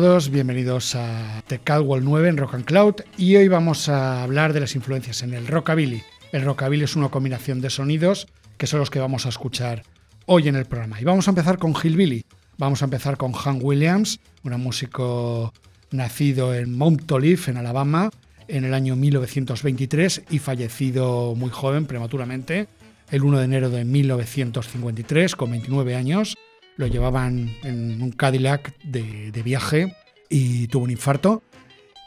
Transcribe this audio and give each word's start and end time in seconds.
Todos, 0.00 0.28
bienvenidos 0.28 0.96
a 0.96 1.44
The 1.46 1.60
Caldwell 1.60 2.02
9 2.02 2.28
en 2.28 2.36
Rock 2.36 2.54
and 2.54 2.64
Cloud 2.64 2.94
y 3.16 3.36
hoy 3.36 3.46
vamos 3.46 3.88
a 3.88 4.24
hablar 4.24 4.52
de 4.52 4.58
las 4.58 4.74
influencias 4.74 5.22
en 5.22 5.34
el 5.34 5.46
rockabilly. 5.46 6.02
El 6.32 6.42
rockabilly 6.42 6.82
es 6.82 6.96
una 6.96 7.10
combinación 7.10 7.60
de 7.60 7.70
sonidos 7.70 8.26
que 8.58 8.66
son 8.66 8.80
los 8.80 8.90
que 8.90 8.98
vamos 8.98 9.24
a 9.24 9.28
escuchar 9.28 9.84
hoy 10.26 10.48
en 10.48 10.56
el 10.56 10.64
programa. 10.64 11.00
Y 11.00 11.04
vamos 11.04 11.28
a 11.28 11.30
empezar 11.30 11.58
con 11.58 11.74
Hillbilly. 11.74 12.24
Vamos 12.58 12.82
a 12.82 12.86
empezar 12.86 13.16
con 13.16 13.34
Hank 13.34 13.62
Williams, 13.62 14.18
un 14.42 14.60
músico 14.60 15.54
nacido 15.92 16.52
en 16.56 16.76
Mount 16.76 17.10
Olive, 17.12 17.42
en 17.46 17.58
Alabama, 17.58 18.10
en 18.48 18.64
el 18.64 18.74
año 18.74 18.96
1923 18.96 20.24
y 20.28 20.40
fallecido 20.40 21.36
muy 21.36 21.50
joven, 21.50 21.86
prematuramente, 21.86 22.66
el 23.12 23.22
1 23.22 23.38
de 23.38 23.44
enero 23.44 23.70
de 23.70 23.84
1953, 23.84 25.36
con 25.36 25.52
29 25.52 25.94
años 25.94 26.34
lo 26.76 26.86
llevaban 26.86 27.56
en 27.62 28.02
un 28.02 28.10
Cadillac 28.12 28.76
de, 28.82 29.42
viaje 29.44 29.94
y 30.28 30.66
tuvo 30.68 30.84
un 30.84 30.90
infarto. 30.90 31.42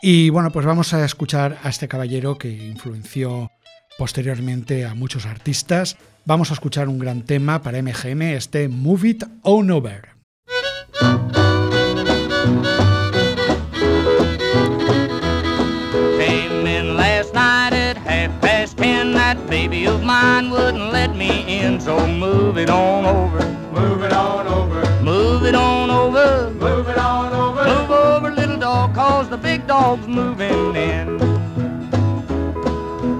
Y 0.01 0.29
bueno, 0.29 0.51
pues 0.51 0.65
vamos 0.65 0.93
a 0.93 1.03
escuchar 1.05 1.57
a 1.63 1.69
este 1.69 1.87
caballero 1.87 2.37
que 2.37 2.49
influenció 2.49 3.51
posteriormente 3.97 4.85
a 4.85 4.93
muchos 4.93 5.25
artistas. 5.25 5.97
Vamos 6.25 6.51
a 6.51 6.53
escuchar 6.53 6.87
un 6.89 6.99
gran 6.99 7.23
tema 7.23 7.61
para 7.61 7.81
MGM, 7.81 8.21
este 8.21 8.67
Move 8.67 9.09
It 9.09 9.23
On 9.43 9.71
Over. 9.71 10.17
move 22.19 22.57
it 22.57 22.69
on 22.69 23.05
over. 23.05 23.56
Move 23.77 24.03
it 24.03 24.13
on 24.13 24.47
over. 24.47 25.03
Move 25.03 25.43
it 25.45 25.53
on 25.53 25.91
over. 25.91 26.49
Move 26.51 26.87
it 26.89 26.97
on 26.97 27.31
over. 27.31 27.63
Move 27.63 27.91
over, 27.91 28.31
little 28.31 28.57
dog, 28.57 28.95
cause 28.95 29.29
the 29.29 29.37
big 29.37 29.67
dog's 29.67 30.07
moving 30.07 30.75
in. 30.75 31.19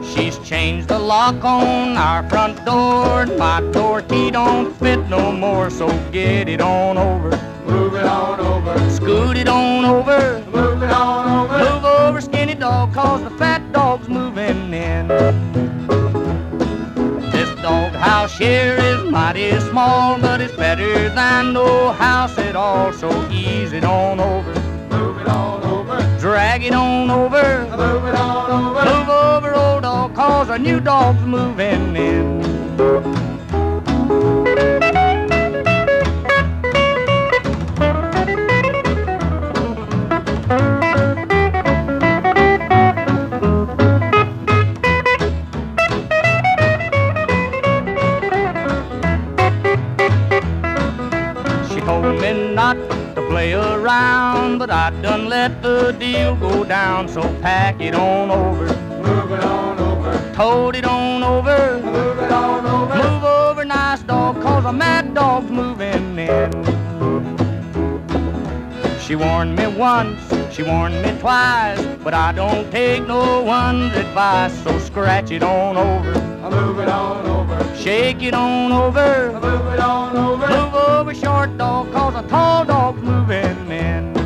She's 0.03 0.39
changed 0.39 0.87
the 0.87 0.97
lock 0.97 1.45
on 1.45 1.95
our 1.95 2.27
front 2.27 2.65
door. 2.65 3.27
My 3.37 3.61
door 3.71 4.01
key 4.01 4.31
don't 4.31 4.73
fit 4.77 5.07
no 5.07 5.31
more, 5.31 5.69
so 5.69 5.87
get 6.11 6.49
it 6.49 6.59
on 6.59 6.97
over. 6.97 7.29
Move 7.67 7.93
it 7.93 8.05
on 8.05 8.39
over. 8.39 8.89
Scoot 8.89 9.37
it 9.37 9.47
on 9.47 9.85
over. 9.85 10.43
Move 10.51 10.81
it 10.81 10.89
on 10.91 11.45
over. 11.45 11.57
Move 11.59 11.85
over, 11.85 12.19
skinny 12.19 12.55
dog, 12.55 12.95
cause 12.95 13.23
the 13.23 13.29
fat 13.37 13.61
dog's 13.71 14.09
moving 14.09 14.73
in 14.73 15.46
house 17.97 18.37
here 18.37 18.75
is 18.77 19.03
mighty 19.09 19.59
small, 19.59 20.19
but 20.19 20.41
it's 20.41 20.55
better 20.55 21.09
than 21.09 21.53
no 21.53 21.91
house 21.91 22.37
at 22.37 22.55
all. 22.55 22.93
So 22.93 23.09
ease 23.29 23.73
it 23.73 23.83
on 23.83 24.19
over, 24.19 24.53
move 24.89 25.21
it 25.21 25.27
on 25.27 25.63
over, 25.63 26.17
drag 26.19 26.63
it 26.63 26.73
on 26.73 27.09
over, 27.09 27.67
move 27.75 28.05
it 28.05 28.15
on 28.15 28.51
over, 28.51 28.85
move 28.85 29.09
over, 29.09 29.53
old 29.55 29.83
dog, 29.83 30.15
cause 30.15 30.49
a 30.49 30.57
new 30.57 30.79
dog's 30.79 31.21
moving 31.21 31.95
in. 31.95 32.37
But 54.57 54.69
I 54.69 54.89
done 55.01 55.27
let 55.27 55.61
the 55.61 55.91
deal 55.93 56.35
go 56.35 56.63
down. 56.63 57.07
So 57.07 57.21
pack 57.41 57.79
it 57.79 57.95
on 57.95 58.31
over. 58.31 58.65
Move 59.01 59.31
it 59.31 59.43
on 59.43 59.79
over. 59.79 60.33
Tote 60.33 60.75
it 60.75 60.85
on 60.85 61.23
over. 61.23 61.79
Move 61.81 62.19
it 62.19 62.31
on 62.31 62.65
over. 62.65 62.95
Move 62.95 63.23
over, 63.23 63.65
nice 63.65 64.01
dog, 64.01 64.41
cause 64.41 64.65
a 64.65 64.73
mad 64.73 65.13
dog's 65.13 65.49
moving 65.49 66.19
in. 66.19 66.51
She 68.99 69.15
warned 69.15 69.55
me 69.55 69.67
once, 69.67 70.19
she 70.53 70.63
warned 70.63 71.01
me 71.01 71.17
twice, 71.19 71.81
but 72.03 72.13
I 72.13 72.33
don't 72.33 72.69
take 72.71 73.07
no 73.07 73.41
one's 73.41 73.95
advice. 73.95 74.53
So 74.63 74.77
scratch 74.79 75.31
it 75.31 75.43
on 75.43 75.77
over. 75.77 76.26
Move 76.49 76.79
it 76.79 76.89
on 76.89 77.25
over. 77.25 77.75
Shake 77.75 78.21
it 78.21 78.33
on 78.33 78.71
over. 78.71 79.31
Move 79.33 79.73
it 79.73 79.79
on 79.79 80.15
over. 80.15 80.47
Move 80.47 80.73
over, 80.73 81.13
short 81.13 81.57
dog, 81.57 81.91
cause 81.91 82.15
a 82.15 82.27
tall 82.27 82.65
dog's 82.65 83.01
moving 83.01 83.71
in. 83.71 84.17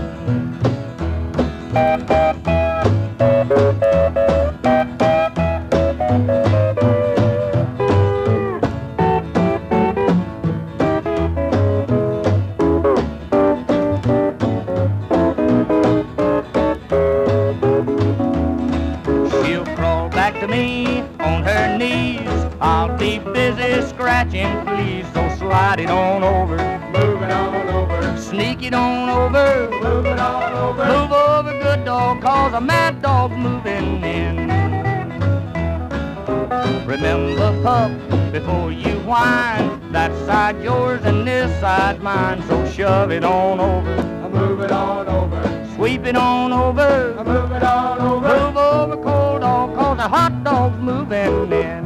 It 43.12 43.24
on 43.24 43.60
over, 43.60 44.30
move 44.30 44.64
it 44.64 44.72
on 44.72 45.08
over. 45.08 45.42
Sweep 45.76 46.06
it 46.06 46.16
on 46.16 46.54
over, 46.54 47.16
move 47.26 47.52
it 47.56 47.64
on 47.64 48.00
over. 48.00 48.28
Move 48.28 48.58
over, 48.58 48.98
cold 49.02 49.42
dog, 49.42 49.76
cause 49.76 50.00
a 50.00 50.08
hot 50.08 50.44
dog's 50.44 50.78
moving 50.82 51.52
in. 51.52 51.84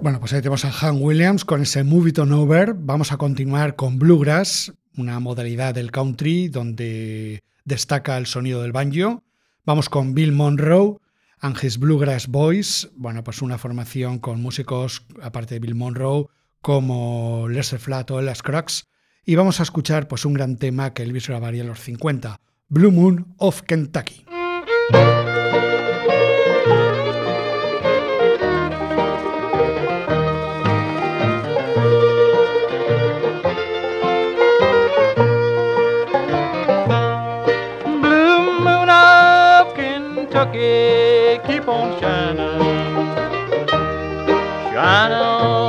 Bueno, 0.00 0.20
pues 0.20 0.32
ahí 0.32 0.40
tenemos 0.40 0.64
a 0.64 0.70
Han 0.80 1.02
Williams 1.02 1.44
con 1.44 1.60
ese 1.60 1.84
Move 1.84 2.10
It 2.10 2.18
On 2.18 2.32
Over. 2.32 2.74
Vamos 2.74 3.12
a 3.12 3.18
continuar 3.18 3.76
con 3.76 3.98
Bluegrass, 3.98 4.72
una 4.96 5.20
modalidad 5.20 5.74
del 5.74 5.90
country 5.90 6.48
donde 6.48 7.42
destaca 7.64 8.16
el 8.16 8.26
sonido 8.26 8.62
del 8.62 8.72
banjo. 8.72 9.22
Vamos 9.66 9.88
con 9.90 10.14
Bill 10.14 10.32
Monroe 10.32 10.96
and 11.40 11.56
His 11.62 11.78
Bluegrass 11.78 12.28
Boys, 12.28 12.88
bueno, 12.96 13.22
pues 13.22 13.42
una 13.42 13.58
formación 13.58 14.18
con 14.18 14.40
músicos, 14.40 15.04
aparte 15.22 15.56
de 15.56 15.60
Bill 15.60 15.74
Monroe, 15.74 16.26
como 16.60 17.48
Lesser 17.48 17.78
Flat 17.78 18.10
o 18.10 18.20
Las 18.20 18.42
Cracks, 18.42 18.88
y 19.24 19.34
vamos 19.34 19.60
a 19.60 19.62
escuchar 19.62 20.08
pues, 20.08 20.24
un 20.24 20.34
gran 20.34 20.56
tema 20.56 20.94
que 20.94 21.02
Elvis 21.02 21.28
grabaría 21.28 21.62
en 21.62 21.68
los 21.68 21.80
50, 21.80 22.40
Blue 22.68 22.92
Moon 22.92 23.34
of 23.38 23.62
Kentucky. 23.62 24.24
keep 41.46 41.68
on 41.68 42.00
shining, 42.00 42.48
shining 44.72 45.67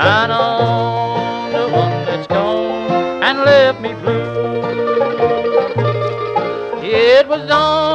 Shine 0.00 0.30
on 0.30 1.52
the 1.52 1.68
one 1.68 2.04
that's 2.06 2.26
gone 2.26 3.22
and 3.22 3.40
left 3.40 3.82
me 3.82 3.92
blue. 3.92 4.62
It 6.82 7.28
was 7.28 7.50
on 7.50 7.89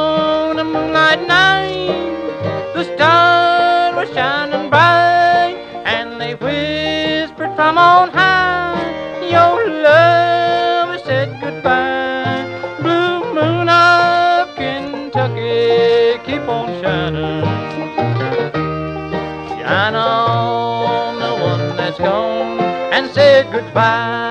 goodbye. 23.62 24.25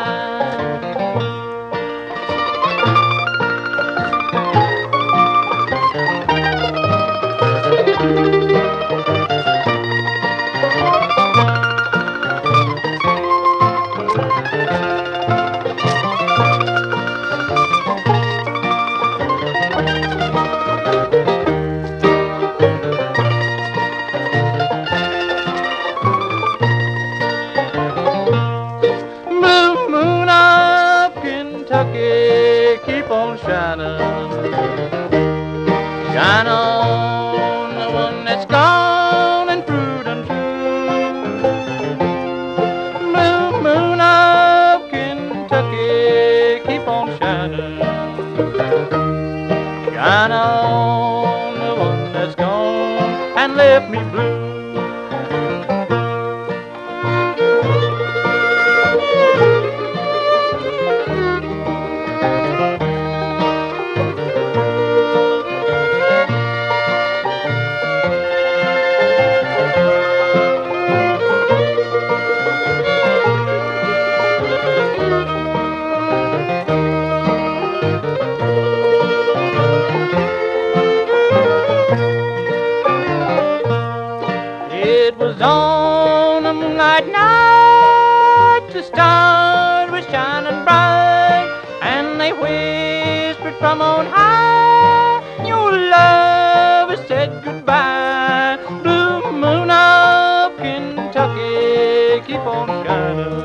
On 85.45 86.47
a 86.47 86.55
moonlight 86.55 87.07
night, 87.07 88.67
the 88.73 88.83
stars 88.83 89.91
were 89.91 90.01
shining 90.11 90.65
bright, 90.65 91.49
and 91.83 92.19
they 92.19 92.33
whispered 92.33 93.55
from 93.59 93.83
on 93.83 94.07
high, 94.07 95.21
Your 95.47 95.71
love 95.71 96.89
has 96.89 97.07
said 97.07 97.45
goodbye. 97.45 98.57
Blue 98.83 99.33
moon 99.33 99.71
of 99.71 100.57
Kentucky, 100.57 102.23
keep 102.27 102.41
on 102.41 102.69
shining. 102.87 103.45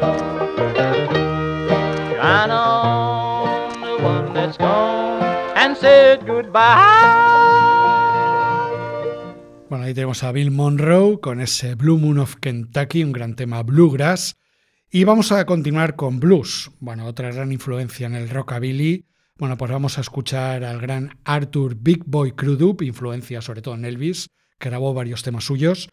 Shine 2.16 2.52
on 2.52 3.81
the 3.81 3.98
one 4.02 4.34
that's 4.34 4.56
gone 4.56 5.22
and 5.57 5.75
said 5.75 6.25
goodbye. 6.25 7.38
Ahí 9.89 9.95
tenemos 9.95 10.24
a 10.24 10.31
Bill 10.31 10.51
Monroe 10.51 11.19
con 11.19 11.41
ese 11.41 11.74
Blue 11.74 11.97
Moon 11.97 12.19
of 12.19 12.36
Kentucky, 12.36 13.03
un 13.03 13.12
gran 13.12 13.36
tema 13.36 13.63
bluegrass. 13.63 14.38
Y 14.91 15.03
vamos 15.03 15.31
a 15.31 15.44
continuar 15.47 15.95
con 15.95 16.19
blues. 16.19 16.69
Bueno, 16.80 17.07
otra 17.07 17.31
gran 17.31 17.51
influencia 17.51 18.06
en 18.06 18.13
el 18.13 18.30
rockabilly. 18.30 19.07
Bueno, 19.39 19.57
pues 19.57 19.71
vamos 19.71 19.97
a 19.97 20.01
escuchar 20.01 20.63
al 20.63 20.80
gran 20.80 21.18
Arthur 21.24 21.74
Big 21.74 22.03
Boy 22.06 22.33
Crudup, 22.33 22.83
influencia 22.83 23.41
sobre 23.41 23.63
todo 23.63 23.74
en 23.74 23.83
Elvis, 23.83 24.30
que 24.59 24.69
grabó 24.69 24.94
varios 24.94 25.24
temas 25.24 25.45
suyos. 25.45 25.89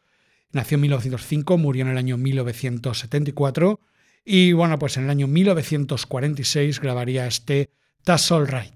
Nació 0.53 0.75
en 0.75 0.83
1905, 0.83 1.57
murió 1.57 1.87
en 1.87 1.93
el 1.93 1.97
año 1.97 2.19
1974 2.19 3.81
y 4.27 4.53
bueno, 4.53 4.79
pues 4.79 4.99
en 4.99 5.05
el 5.05 5.11
año 5.11 5.27
1946 5.27 6.81
grabaría 6.81 7.27
este 7.27 7.71
That's 8.05 8.31
All 8.31 8.47
Right. 8.47 8.76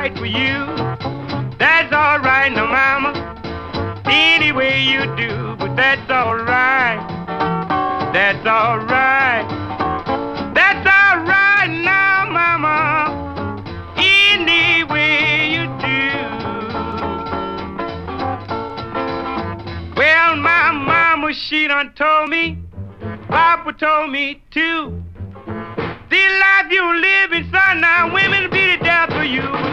Right 0.00 0.16
for 0.16 0.24
you. 0.24 0.64
That's 1.58 1.92
all 1.92 2.20
right, 2.20 2.50
now, 2.50 2.64
Mama. 2.64 3.12
Any 4.06 4.50
way 4.50 4.82
you 4.82 5.00
do, 5.14 5.56
but 5.58 5.76
that's 5.76 6.10
all 6.10 6.36
right. 6.36 6.98
That's 8.14 8.46
all 8.46 8.78
right. 8.78 9.44
That's 10.54 10.86
all 10.86 11.16
right 11.24 11.68
now, 11.68 12.30
Mama. 12.30 13.62
Any 13.98 14.84
way 14.84 15.52
you 15.56 15.64
do. 15.84 16.02
Well, 19.96 20.36
my 20.36 20.72
mama, 20.72 21.34
she 21.34 21.68
done 21.68 21.92
told 21.94 22.30
me. 22.30 22.56
Papa 23.28 23.74
told 23.74 24.10
me 24.10 24.42
too. 24.50 25.02
The 26.10 26.24
life 26.42 26.70
you 26.70 26.84
living, 27.00 27.50
son, 27.52 27.82
now 27.82 28.12
women 28.12 28.50
be 28.50 28.76
the 28.76 28.82
death 28.82 29.10
for 29.10 29.24
you, 29.24 29.69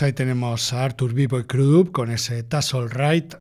Pues 0.00 0.06
ahí 0.06 0.12
tenemos 0.14 0.72
a 0.72 0.82
Arthur 0.82 1.12
Vivo 1.12 1.38
y 1.38 1.44
Crudup 1.44 1.92
con 1.92 2.10
ese 2.10 2.42
That's 2.42 2.72
All 2.72 2.88
Right, 2.90 3.34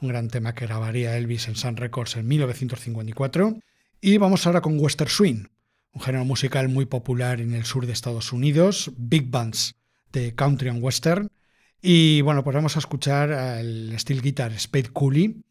un 0.00 0.10
gran 0.10 0.28
tema 0.28 0.54
que 0.54 0.64
grabaría 0.64 1.16
Elvis 1.16 1.48
en 1.48 1.56
Sun 1.56 1.76
Records 1.76 2.14
en 2.14 2.28
1954. 2.28 3.58
Y 4.00 4.18
vamos 4.18 4.46
ahora 4.46 4.60
con 4.60 4.78
Western 4.78 5.10
Swing, 5.10 5.46
un 5.92 6.00
género 6.00 6.24
musical 6.24 6.68
muy 6.68 6.86
popular 6.86 7.40
en 7.40 7.52
el 7.52 7.64
sur 7.64 7.86
de 7.86 7.92
Estados 7.92 8.32
Unidos, 8.32 8.92
big 8.96 9.28
bands 9.28 9.74
de 10.12 10.36
country 10.36 10.68
and 10.68 10.84
western. 10.84 11.32
Y 11.82 12.20
bueno, 12.20 12.44
pues 12.44 12.54
vamos 12.54 12.76
a 12.76 12.78
escuchar 12.78 13.32
al 13.32 13.92
steel 13.98 14.22
guitar 14.22 14.56
Spade 14.56 14.90
Cooley, 14.92 15.42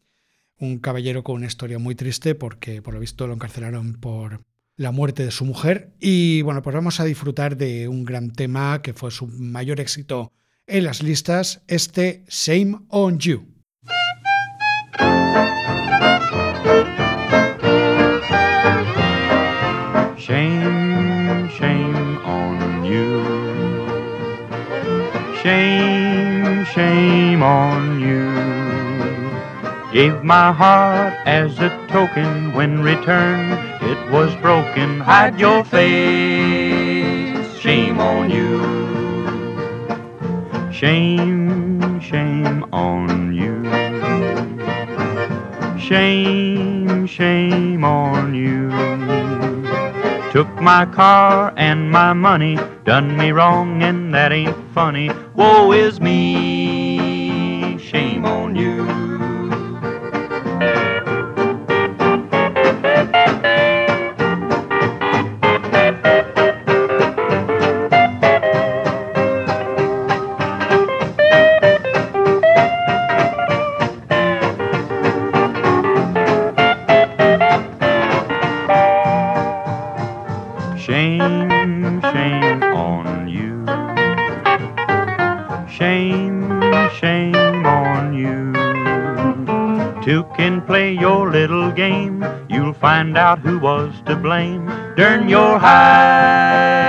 un 0.60 0.78
caballero 0.78 1.22
con 1.22 1.34
una 1.36 1.46
historia 1.46 1.78
muy 1.78 1.94
triste 1.94 2.34
porque 2.34 2.80
por 2.80 2.94
lo 2.94 3.00
visto 3.00 3.26
lo 3.26 3.34
encarcelaron 3.34 4.00
por 4.00 4.40
la 4.78 4.92
muerte 4.92 5.26
de 5.26 5.30
su 5.30 5.44
mujer. 5.44 5.92
Y 6.00 6.40
bueno, 6.40 6.62
pues 6.62 6.72
vamos 6.72 7.00
a 7.00 7.04
disfrutar 7.04 7.58
de 7.58 7.86
un 7.86 8.06
gran 8.06 8.30
tema 8.30 8.80
que 8.80 8.94
fue 8.94 9.10
su 9.10 9.26
mayor 9.26 9.78
éxito 9.78 10.32
en 10.66 10.84
las 10.84 11.02
listas, 11.02 11.62
este 11.68 12.24
Shame 12.28 12.78
on 12.88 13.18
You. 13.18 13.46
Shame, 20.16 21.50
shame 21.50 22.18
on 22.24 22.84
you. 22.84 23.24
Shame, 25.42 26.64
shame 26.74 27.42
on 27.42 28.00
you. 28.00 28.32
Gave 29.92 30.24
my 30.24 30.50
heart 30.50 31.14
as 31.26 31.58
a 31.60 31.68
token 31.88 32.54
when 32.54 32.82
returned 32.82 33.52
it 33.82 33.98
was 34.10 34.34
broken. 34.36 35.00
Hide 35.00 35.38
your 35.38 35.62
face. 35.64 37.46
Shame 37.60 38.00
on 38.00 38.30
you. 38.30 38.73
Shame, 40.74 42.00
shame 42.00 42.64
on 42.72 43.32
you. 43.32 43.62
Shame, 45.78 47.06
shame 47.06 47.84
on 47.84 48.34
you. 48.34 48.70
Took 50.32 50.52
my 50.60 50.84
car 50.86 51.54
and 51.56 51.92
my 51.92 52.12
money, 52.12 52.58
done 52.84 53.16
me 53.16 53.30
wrong, 53.30 53.84
and 53.84 54.12
that 54.14 54.32
ain't 54.32 54.56
funny. 54.74 55.12
Woe 55.36 55.70
is 55.70 56.00
me, 56.00 57.78
shame 57.78 58.24
on 58.24 58.56
you. 58.56 59.03
Out 93.34 93.40
who 93.40 93.58
was 93.58 93.92
to 94.06 94.14
blame. 94.14 94.66
Durn 94.96 95.28
your 95.28 95.58
hide. 95.58 96.83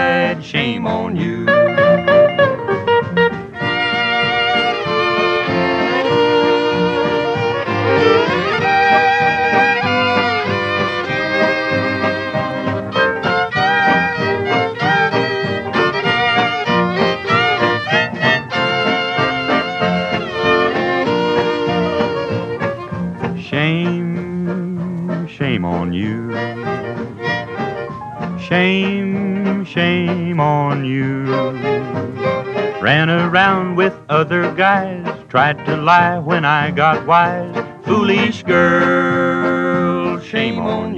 Guys, 34.55 35.05
tried 35.27 35.65
to 35.65 35.75
lie 35.75 36.17
when 36.17 36.45
I 36.45 36.71
got 36.71 37.05
wise. 37.05 37.53
Foolish 37.83 38.43
girl, 38.43 40.19
shame 40.21 40.59
on 40.59 40.94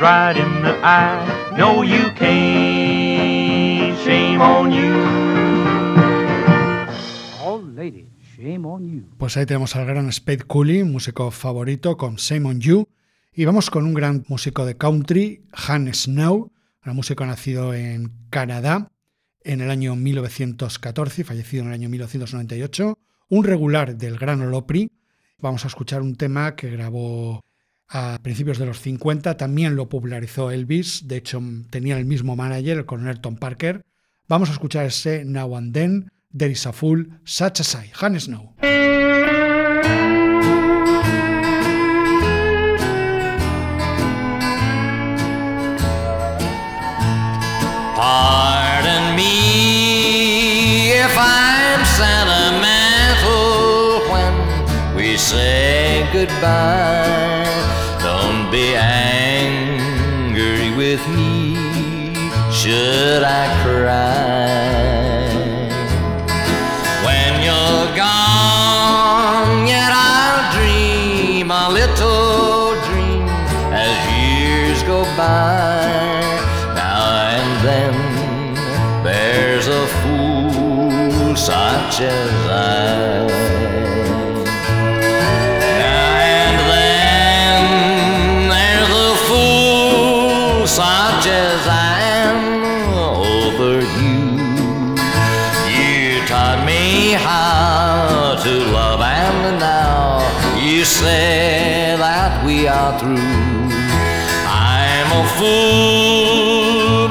right 0.00 0.36
in 0.36 0.62
the 0.62 0.78
eye. 0.82 1.54
No, 1.56 1.82
you 1.82 2.10
can't. 2.14 3.98
Shame 4.04 4.40
on 4.40 4.72
you. 4.72 4.94
All 7.42 7.62
ladies, 7.74 8.06
shame 8.36 8.66
on 8.66 8.88
you. 8.88 9.04
Pues 9.18 9.36
ahí 9.36 9.46
tenemos 9.46 9.74
al 9.76 9.86
gran 9.86 10.10
Spade 10.12 10.44
Cooley, 10.44 10.84
músico 10.84 11.30
favorito 11.30 11.96
con 11.96 12.18
Simon 12.18 12.60
You. 12.60 12.86
Y 13.32 13.44
vamos 13.44 13.70
con 13.70 13.84
un 13.84 13.94
gran 13.94 14.24
músico 14.28 14.66
de 14.66 14.76
country, 14.76 15.44
Han 15.52 15.92
Snow, 15.94 16.50
un 16.84 16.96
músico 16.96 17.24
nacido 17.26 17.74
en 17.74 18.12
Canadá 18.30 18.90
en 19.44 19.60
el 19.60 19.70
año 19.70 19.94
1914 19.94 21.20
y 21.20 21.24
fallecido 21.24 21.62
en 21.62 21.68
el 21.68 21.74
año 21.74 21.88
1998, 21.88 22.98
un 23.28 23.44
regular 23.44 23.96
del 23.96 24.18
Gran 24.18 24.40
Ole 24.42 24.56
Opry. 24.56 24.90
Vamos 25.40 25.64
a 25.64 25.68
escuchar 25.68 26.02
un 26.02 26.16
tema 26.16 26.56
que 26.56 26.70
grabó 26.70 27.44
a 27.88 28.18
principios 28.22 28.58
de 28.58 28.66
los 28.66 28.80
50, 28.80 29.36
también 29.36 29.74
lo 29.76 29.88
popularizó 29.88 30.50
Elvis, 30.50 31.08
de 31.08 31.16
hecho 31.16 31.40
mm, 31.40 31.64
tenía 31.70 31.96
el 31.98 32.04
mismo 32.04 32.36
manager, 32.36 32.78
el 32.78 32.86
coronel 32.86 33.20
Tom 33.20 33.36
Parker. 33.36 33.82
Vamos 34.28 34.50
a 34.50 34.52
escuchar 34.52 34.84
ese 34.86 35.24
Now 35.24 35.56
and 35.56 35.72
Then, 35.72 36.10
There 36.36 36.52
is 36.52 36.66
a 36.66 36.72
Fool, 36.72 37.20
Such 37.24 37.60
as 37.60 37.74
I, 37.74 37.90
Han 38.00 38.20
Snow. 38.20 38.54
Pardon 47.96 49.16
me 49.16 50.92
if 50.92 51.16
I'm 51.16 51.84
sentimental 51.96 53.32
when 54.12 54.34
we 54.94 55.16
say 55.16 56.06
goodbye. 56.12 57.07
Should 63.08 63.22
I 63.22 63.62
cry? 63.62 64.27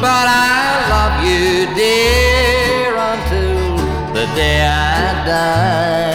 But 0.02 0.28
I 0.30 0.90
love 0.94 1.16
you, 1.28 1.66
dear, 1.76 2.96
until 3.12 3.78
the 4.14 4.26
day 4.36 4.60
I 4.62 5.26
die. 5.26 6.07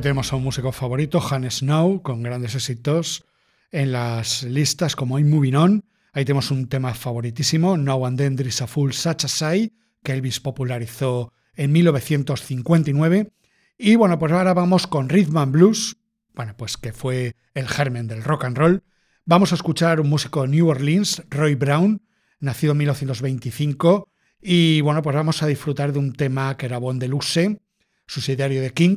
Tenemos 0.00 0.32
a 0.32 0.36
un 0.36 0.44
músico 0.44 0.72
favorito, 0.72 1.22
Han 1.30 1.50
Snow, 1.50 2.00
con 2.00 2.22
grandes 2.22 2.54
éxitos 2.54 3.26
en 3.70 3.92
las 3.92 4.44
listas 4.44 4.96
como 4.96 5.18
I'm 5.18 5.28
Moving 5.28 5.56
On. 5.56 5.84
Ahí 6.14 6.24
tenemos 6.24 6.50
un 6.50 6.68
tema 6.68 6.94
favoritísimo, 6.94 7.76
Now 7.76 8.06
and 8.06 8.16
Then 8.16 8.34
There 8.34 8.48
a 8.48 8.66
Fool 8.66 8.94
Such 8.94 9.26
as 9.26 9.42
I, 9.42 9.74
que 10.02 10.12
Elvis 10.12 10.40
popularizó 10.40 11.34
en 11.54 11.72
1959. 11.72 13.30
Y 13.76 13.96
bueno, 13.96 14.18
pues 14.18 14.32
ahora 14.32 14.54
vamos 14.54 14.86
con 14.86 15.10
Rhythm 15.10 15.36
and 15.36 15.52
Blues, 15.52 15.98
bueno, 16.32 16.54
pues 16.56 16.78
que 16.78 16.94
fue 16.94 17.36
el 17.52 17.68
germen 17.68 18.06
del 18.06 18.24
rock 18.24 18.44
and 18.44 18.56
roll. 18.56 18.82
Vamos 19.26 19.52
a 19.52 19.56
escuchar 19.56 20.00
un 20.00 20.08
músico 20.08 20.42
de 20.42 20.48
New 20.48 20.66
Orleans, 20.68 21.22
Roy 21.28 21.56
Brown, 21.56 22.00
nacido 22.38 22.72
en 22.72 22.78
1925. 22.78 24.08
Y 24.40 24.80
bueno, 24.80 25.02
pues 25.02 25.14
vamos 25.14 25.42
a 25.42 25.46
disfrutar 25.46 25.92
de 25.92 25.98
un 25.98 26.14
tema 26.14 26.56
que 26.56 26.68
grabó 26.68 26.90
en 26.90 26.98
Deluxe, 26.98 27.60
subsidiario 28.06 28.62
de 28.62 28.72
King, 28.72 28.96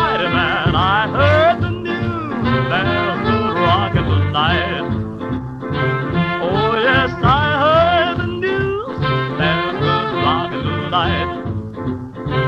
news 2.71 2.83
there's 2.83 3.19
good 3.27 3.55
rockin' 3.55 4.05
tonight. 4.05 4.81
Oh, 6.41 6.73
yes, 6.79 7.11
I 7.21 7.59
heard 7.63 8.17
the 8.19 8.27
news 8.27 8.99
there's 9.37 9.75
good 9.75 10.13
rockin' 10.23 10.63
tonight. 10.63 11.29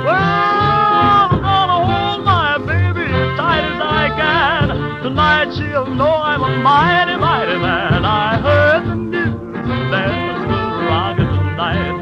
Well, 0.06 0.16
I'm 0.16 1.42
gonna 1.42 1.80
hold 1.92 2.24
my 2.24 2.58
baby 2.60 3.12
tight 3.36 3.66
as 3.68 3.82
I 3.82 4.08
can. 4.16 5.04
Tonight 5.04 5.54
she'll 5.56 5.94
know 5.94 6.16
I'm 6.16 6.42
a 6.42 6.58
mighty, 6.58 7.18
mighty 7.18 7.58
man. 7.60 8.06
I 8.06 8.40
heard 8.40 8.86
the 8.88 8.96
news 8.96 9.92
there's 9.92 10.42
good 10.48 10.88
rockin' 10.88 11.28
tonight. 11.28 12.00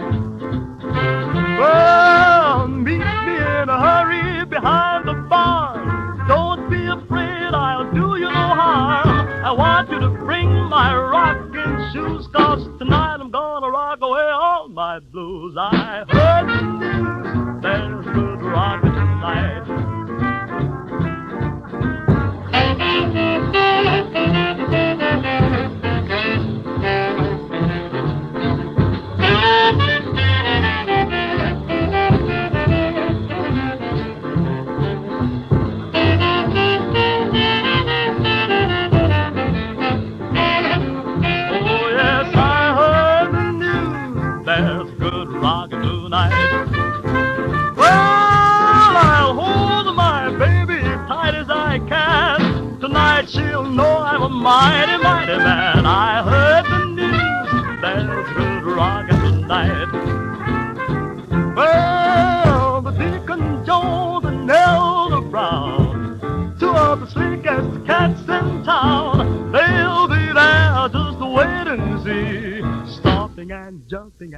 Well, 1.59 2.67
meet 2.67 2.99
me 2.99 3.35
in 3.35 3.69
a 3.69 3.79
hurry 3.79 4.45
behind 4.45 5.00
shoes, 11.93 12.27
cause 12.33 12.63
tonight 12.79 13.17
I'm 13.19 13.31
gonna 13.31 13.69
rock 13.69 13.99
away 14.01 14.29
all 14.31 14.69
my 14.69 14.99
blues. 14.99 15.55
I 15.57 16.05
heard 16.09 16.47
the 16.47 17.59
there's 17.61 18.05
good 18.05 18.41
rockin' 18.41 18.91
tonight. 18.91 19.61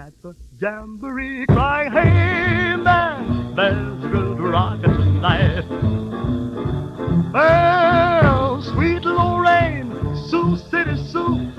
At 0.05 0.21
the 0.21 0.35
jamboree 0.59 1.45
crying, 1.45 1.89
hey 1.89 2.75
man, 2.75 3.55
there's 3.55 4.03
a 4.03 4.07
good 4.09 4.37
rockin' 4.37 4.91
tonight. 4.97 5.63
Well, 7.31 8.61
sweet 8.61 9.05
Lorraine, 9.05 9.95
Sioux 10.27 10.57
City 10.57 10.97
Sue, 10.97 11.52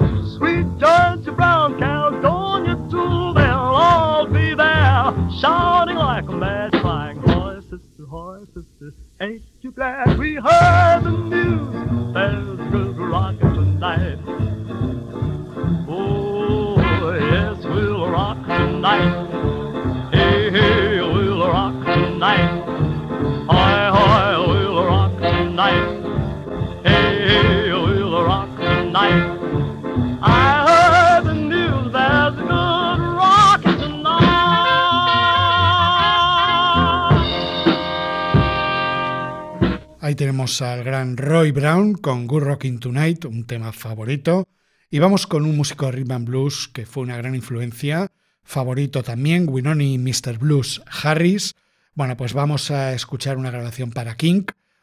Al 40.45 40.85
gran 40.85 41.17
Roy 41.17 41.53
Brown 41.53 41.95
con 41.95 42.27
Good 42.27 42.43
Rockin' 42.43 42.79
Tonight, 42.79 43.25
un 43.25 43.47
tema 43.47 43.73
favorito. 43.73 44.47
Y 44.91 44.99
vamos 44.99 45.27
con 45.27 45.47
un 45.47 45.57
músico 45.57 45.87
de 45.87 45.93
rhythm 45.93 46.13
and 46.13 46.29
blues 46.29 46.69
que 46.69 46.85
fue 46.85 47.03
una 47.03 47.17
gran 47.17 47.35
influencia, 47.35 48.13
favorito 48.43 49.03
también, 49.03 49.49
Winoni 49.49 49.97
Mr. 49.97 50.37
Blues 50.39 50.83
Harris. 51.03 51.55
Bueno, 51.95 52.19
pues 52.19 52.35
vamos 52.35 52.71
a 52.71 52.93
escuchar 52.93 53.39
una 53.39 53.51
grabación 53.51 53.91
para 53.91 54.19
King, 54.19 54.43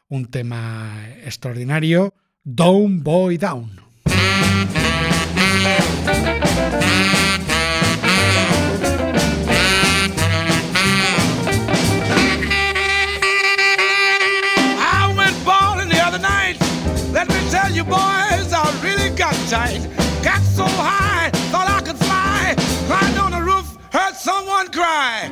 un 0.10 0.32
tema 0.32 1.08
extraordinario, 1.24 2.16
Down 2.44 3.04
Boy 3.04 3.38
Down. 3.38 3.82
You, 17.84 17.90
boys, 17.90 18.54
I 18.54 18.80
really 18.84 19.16
got 19.16 19.34
tight. 19.50 19.88
Got 20.24 20.42
so 20.42 20.64
high, 20.64 21.30
thought 21.52 21.68
I 21.68 21.82
could 21.82 21.98
fly. 21.98 22.56
Climbed 22.88 23.18
on 23.18 23.32
the 23.32 23.42
roof, 23.42 23.78
heard 23.92 24.16
someone 24.16 24.68
cry. 24.72 25.32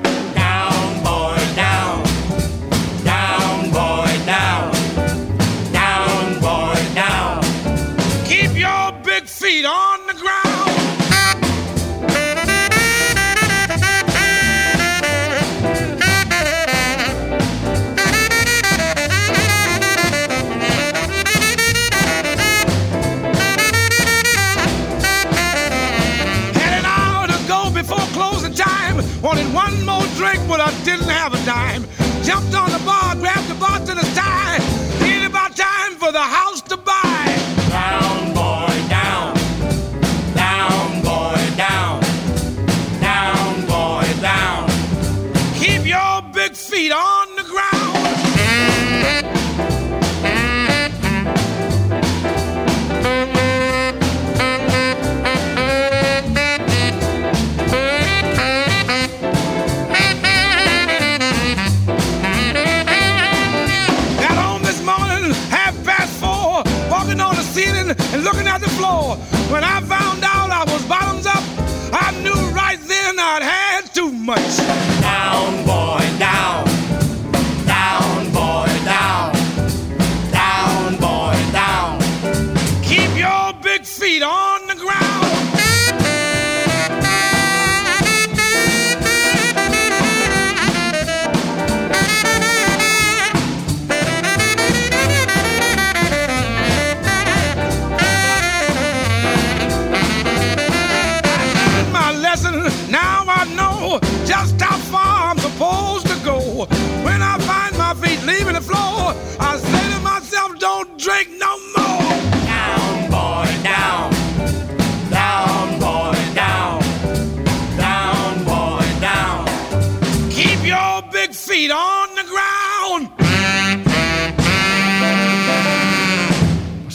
I 31.32 31.79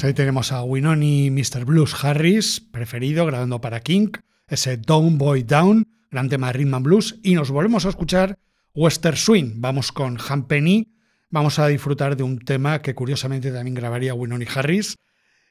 Pues 0.05 0.11
ahí 0.11 0.15
tenemos 0.17 0.53
a 0.53 0.63
Winoni 0.63 1.31
Mr. 1.31 1.65
Blues 1.65 2.05
Harris, 2.05 2.61
preferido, 2.61 3.25
grabando 3.25 3.63
para 3.63 3.81
King, 3.81 4.09
ese 4.47 4.77
Down 4.77 5.17
Boy 5.17 5.45
Down, 5.45 5.89
gran 6.11 6.29
tema 6.29 6.49
de 6.49 6.59
Rhythm 6.59 6.75
and 6.75 6.85
Blues, 6.85 7.19
y 7.23 7.35
nos 7.35 7.51
volvemos 7.51 7.87
a 7.87 7.89
escuchar 7.89 8.39
Western 8.75 9.17
Swing. 9.17 9.53
Vamos 9.63 9.93
con 9.93 10.19
Han 10.29 10.47
Penny, 10.47 10.93
vamos 11.31 11.59
a 11.59 11.69
disfrutar 11.69 12.19
de 12.19 12.23
un 12.23 12.39
tema 12.39 12.83
que 12.83 12.95
curiosamente 12.95 13.51
también 13.51 13.77
grabaría 13.77 14.13
Winoni 14.13 14.45
Harris. 14.55 14.99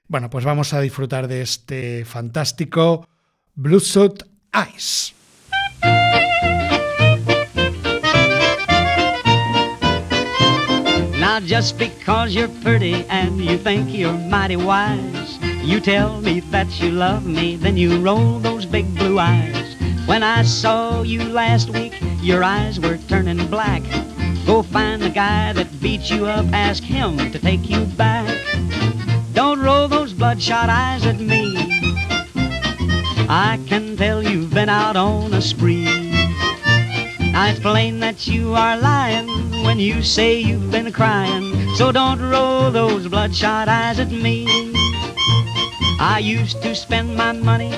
Bueno, 0.08 0.30
pues 0.30 0.46
vamos 0.46 0.72
a 0.76 0.82
disfrutar 0.82 1.28
de 1.28 1.42
este 1.42 2.06
fantástico 2.06 3.08
Bloodshot 3.56 4.30
Eyes. 4.54 5.16
Now 11.24 11.40
just 11.40 11.78
because 11.78 12.36
you're 12.36 12.50
pretty 12.50 13.06
and 13.08 13.40
you 13.40 13.58
think 13.58 13.94
you're 13.94 14.12
mighty 14.12 14.58
wise, 14.58 15.40
you 15.64 15.80
tell 15.80 16.20
me 16.20 16.42
that 16.52 16.82
you 16.82 16.92
love 16.92 17.26
me, 17.26 17.56
then 17.56 17.78
you 17.78 18.02
roll 18.02 18.40
those 18.40 18.66
big 18.66 18.94
blue 18.94 19.18
eyes. 19.18 19.78
When 20.06 20.22
I 20.22 20.44
saw 20.44 21.02
you 21.02 21.24
last 21.24 21.70
week, 21.70 21.94
your 22.22 22.44
eyes 22.44 22.78
were 22.78 22.98
turning 23.08 23.48
black. 23.48 23.84
Go 24.46 24.64
find 24.64 25.02
the 25.02 25.10
guy 25.10 25.54
that 25.54 25.82
beat 25.82 26.12
you 26.12 26.26
up, 26.26 26.46
ask 26.52 26.84
him 26.84 27.16
to 27.32 27.40
take 27.40 27.70
you 27.70 27.86
back. 27.96 28.28
Don't 29.32 29.62
roll 29.62 29.88
those 29.88 30.12
bloodshot 30.12 30.68
eyes 30.68 31.06
at 31.06 31.22
me. 31.22 31.56
I 33.30 33.62
can 33.66 33.96
tell 33.96 34.22
you've 34.22 34.54
been 34.54 34.68
out 34.68 34.98
on 34.98 35.34
a 35.34 35.42
spree. 35.42 36.03
Now 37.34 37.48
it's 37.48 37.60
plain 37.60 38.00
that 38.02 38.28
you 38.28 38.54
are 38.54 38.78
lying 38.78 39.28
when 39.64 39.80
you 39.80 40.04
say 40.04 40.40
you've 40.40 40.70
been 40.70 40.92
crying. 40.92 41.76
So 41.78 41.92
don't 41.92 42.22
roll 42.22 42.70
those 42.70 43.08
bloodshot 43.08 43.68
eyes 43.68 43.98
at 43.98 44.12
me. 44.12 44.46
I 46.00 46.22
used 46.24 46.62
to 46.62 46.76
spend 46.76 47.18
my 47.18 47.32
money 47.32 47.72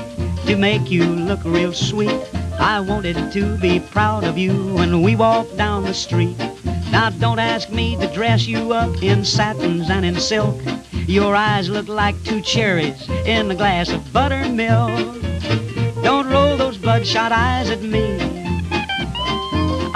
to 0.45 0.57
make 0.57 0.91
you 0.91 1.05
look 1.05 1.39
real 1.45 1.71
sweet. 1.71 2.19
I 2.59 2.81
wanted 2.81 3.31
to 3.31 3.57
be 3.59 3.79
proud 3.79 4.25
of 4.25 4.37
you 4.37 4.73
when 4.73 5.01
we 5.01 5.15
walked 5.15 5.55
down 5.55 5.85
the 5.85 5.93
street. 5.93 6.37
Now 6.91 7.11
don't 7.11 7.39
ask 7.39 7.69
me 7.69 7.95
to 7.95 8.13
dress 8.13 8.47
you 8.47 8.73
up 8.73 9.01
in 9.01 9.23
satins 9.23 9.89
and 9.89 10.05
in 10.05 10.19
silk. 10.19 10.59
Your 11.07 11.33
eyes 11.33 11.69
look 11.69 11.87
like 11.87 12.21
two 12.25 12.41
cherries 12.41 13.07
in 13.25 13.49
a 13.49 13.55
glass 13.55 13.87
of 13.87 14.11
buttermilk. 14.11 15.21
Don't 16.03 16.27
roll 16.27 16.57
those 16.57 16.77
bloodshot 16.77 17.31
eyes 17.31 17.69
at 17.69 17.81
me. 17.81 18.14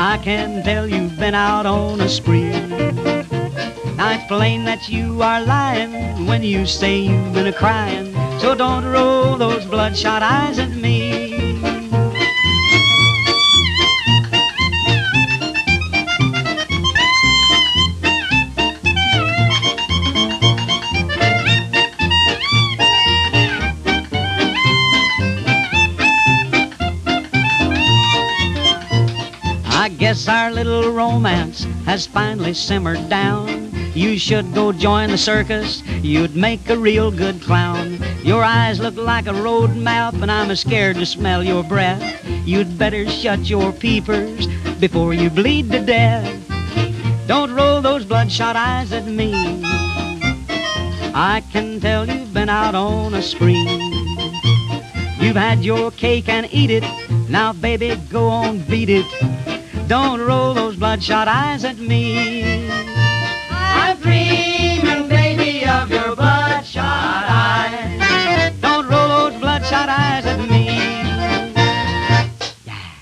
I 0.01 0.17
can 0.17 0.63
tell 0.63 0.87
you've 0.87 1.19
been 1.19 1.35
out 1.35 1.65
on 1.65 1.99
a 1.99 2.07
spree. 2.07 2.51
Now 3.97 4.13
it's 4.13 4.25
plain 4.29 4.63
that 4.63 4.87
you 4.87 5.21
are 5.21 5.41
lying 5.41 6.25
when 6.25 6.41
you 6.41 6.65
say 6.65 6.99
you've 6.99 7.33
been 7.33 7.47
a 7.47 7.51
crying. 7.51 8.13
So 8.39 8.55
don't 8.55 8.85
roll 8.85 9.35
those 9.35 9.65
bloodshot 9.65 10.23
eyes 10.23 10.57
at 10.57 10.69
me. 10.69 10.98
Guess 29.99 30.29
our 30.29 30.49
little 30.49 30.93
romance 30.93 31.65
has 31.83 32.07
finally 32.07 32.53
simmered 32.53 33.09
down. 33.09 33.69
You 33.93 34.17
should 34.17 34.53
go 34.53 34.71
join 34.71 35.09
the 35.09 35.17
circus, 35.17 35.83
you'd 36.01 36.37
make 36.37 36.69
a 36.69 36.77
real 36.77 37.11
good 37.11 37.41
clown. 37.41 37.99
Your 38.23 38.41
eyes 38.41 38.79
look 38.79 38.95
like 38.95 39.27
a 39.27 39.33
road 39.33 39.75
map, 39.75 40.13
and 40.13 40.31
I'm 40.31 40.55
scared 40.55 40.95
to 40.95 41.05
smell 41.05 41.43
your 41.43 41.65
breath. 41.65 42.01
You'd 42.45 42.77
better 42.77 43.09
shut 43.09 43.49
your 43.49 43.73
peepers 43.73 44.47
before 44.79 45.13
you 45.13 45.29
bleed 45.29 45.69
to 45.71 45.85
death. 45.85 46.33
Don't 47.27 47.53
roll 47.53 47.81
those 47.81 48.05
bloodshot 48.05 48.55
eyes 48.55 48.93
at 48.93 49.05
me. 49.05 49.33
I 51.13 51.43
can 51.51 51.81
tell 51.81 52.07
you've 52.07 52.33
been 52.33 52.47
out 52.47 52.73
on 52.73 53.15
a 53.15 53.21
spree. 53.21 53.67
You've 55.19 55.35
had 55.35 55.59
your 55.59 55.91
cake 55.91 56.29
and 56.29 56.47
eat 56.53 56.71
it. 56.71 56.85
Now, 57.29 57.51
baby, 57.51 57.97
go 58.09 58.29
on, 58.29 58.59
beat 58.59 58.89
it. 58.89 59.28
Don't 59.89 60.21
roll 60.21 60.53
those 60.53 60.77
bloodshot 60.77 61.27
eyes 61.27 61.65
at 61.65 61.79
me. 61.79 62.69
I'm 63.49 63.97
dreaming, 63.97 65.09
baby, 65.09 65.65
of 65.65 65.89
your 65.89 66.15
bloodshot 66.15 67.25
eyes. 67.27 68.53
Don't 68.61 68.87
roll 68.87 69.07
those 69.07 69.39
bloodshot 69.39 69.89
eyes 69.89 70.27
at 70.27 70.37
me. 70.47 70.77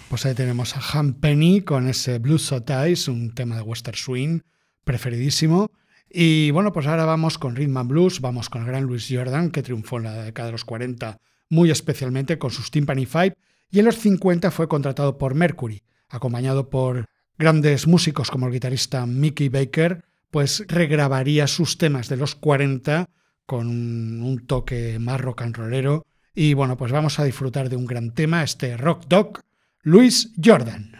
Pues 0.07 0.25
ahí 0.25 0.33
tenemos 0.33 0.77
a 0.77 0.79
Han 0.79 1.15
Penny 1.15 1.59
con 1.59 1.89
ese 1.89 2.19
Blues 2.19 2.49
Shot 2.49 2.69
Eyes, 2.69 3.09
un 3.09 3.35
tema 3.35 3.57
de 3.57 3.63
Western 3.63 3.97
Swing 3.97 4.39
preferidísimo. 4.85 5.69
Y 6.09 6.51
bueno, 6.51 6.71
pues 6.71 6.87
ahora 6.87 7.03
vamos 7.03 7.37
con 7.37 7.57
Rhythm 7.57 7.75
and 7.75 7.89
Blues, 7.89 8.21
vamos 8.21 8.49
con 8.49 8.61
el 8.61 8.67
gran 8.69 8.85
Louis 8.85 9.05
Jordan, 9.11 9.51
que 9.51 9.61
triunfó 9.61 9.97
en 9.97 10.03
la 10.03 10.23
década 10.23 10.45
de 10.45 10.51
los 10.53 10.63
40, 10.63 11.17
muy 11.49 11.69
especialmente 11.69 12.37
con 12.37 12.51
sus 12.51 12.71
Timpani 12.71 13.05
Five, 13.05 13.33
y 13.69 13.79
en 13.79 13.85
los 13.85 13.97
50 13.97 14.51
fue 14.51 14.69
contratado 14.69 15.17
por 15.17 15.35
Mercury, 15.35 15.83
acompañado 16.09 16.69
por 16.69 17.05
grandes 17.37 17.87
músicos 17.87 18.31
como 18.31 18.47
el 18.47 18.53
guitarrista 18.53 19.05
Mickey 19.05 19.49
Baker, 19.49 20.03
pues 20.31 20.63
regrabaría 20.67 21.47
sus 21.47 21.77
temas 21.77 22.09
de 22.09 22.17
los 22.17 22.35
40 22.35 23.09
con 23.45 23.67
un 23.67 24.45
toque 24.45 24.99
más 24.99 25.21
rock 25.21 25.43
and 25.43 25.55
rollero. 25.55 26.05
Y 26.35 26.53
bueno, 26.53 26.77
pues 26.77 26.91
vamos 26.91 27.19
a 27.19 27.23
disfrutar 27.23 27.69
de 27.69 27.75
un 27.75 27.85
gran 27.85 28.11
tema, 28.13 28.43
este 28.43 28.77
Rock 28.77 29.05
Dog, 29.07 29.39
Louis 29.81 30.33
Jordan. 30.43 30.91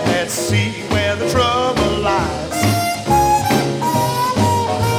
Let's 0.00 0.32
see 0.32 0.70
where 0.90 1.14
the 1.16 1.28
trouble 1.30 1.98
lies. 2.00 2.54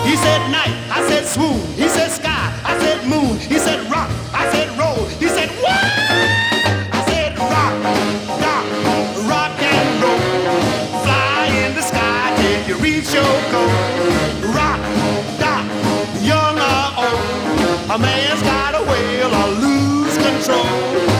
He 0.05 0.15
said 0.15 0.41
night, 0.51 0.75
I 0.89 1.05
said 1.09 1.25
swoon. 1.25 1.59
He 1.75 1.87
said 1.87 2.11
sky, 2.11 2.53
I 2.63 2.77
said 2.79 3.07
moon. 3.07 3.37
He 3.39 3.57
said 3.57 3.79
rock, 3.91 4.09
I 4.33 4.49
said 4.51 4.69
roll. 4.77 5.05
He 5.19 5.27
said 5.27 5.49
what? 5.63 5.83
I 6.93 7.03
said 7.09 7.37
rock, 7.37 7.75
rock, 8.45 8.65
rock 9.31 9.55
and 9.61 10.03
roll. 10.03 11.03
Fly 11.03 11.47
in 11.63 11.75
the 11.75 11.81
sky 11.81 12.33
till 12.37 12.67
you 12.69 12.75
reach 12.81 13.13
your 13.13 13.35
goal. 13.51 13.71
Rock, 14.53 14.79
rock, 15.43 15.65
young 16.21 16.57
or 16.71 16.85
old. 17.05 17.91
A 17.91 17.97
man's 17.97 18.41
got 18.43 18.73
will 18.87 19.33
or 19.41 19.49
lose 19.59 20.17
control. 20.17 21.14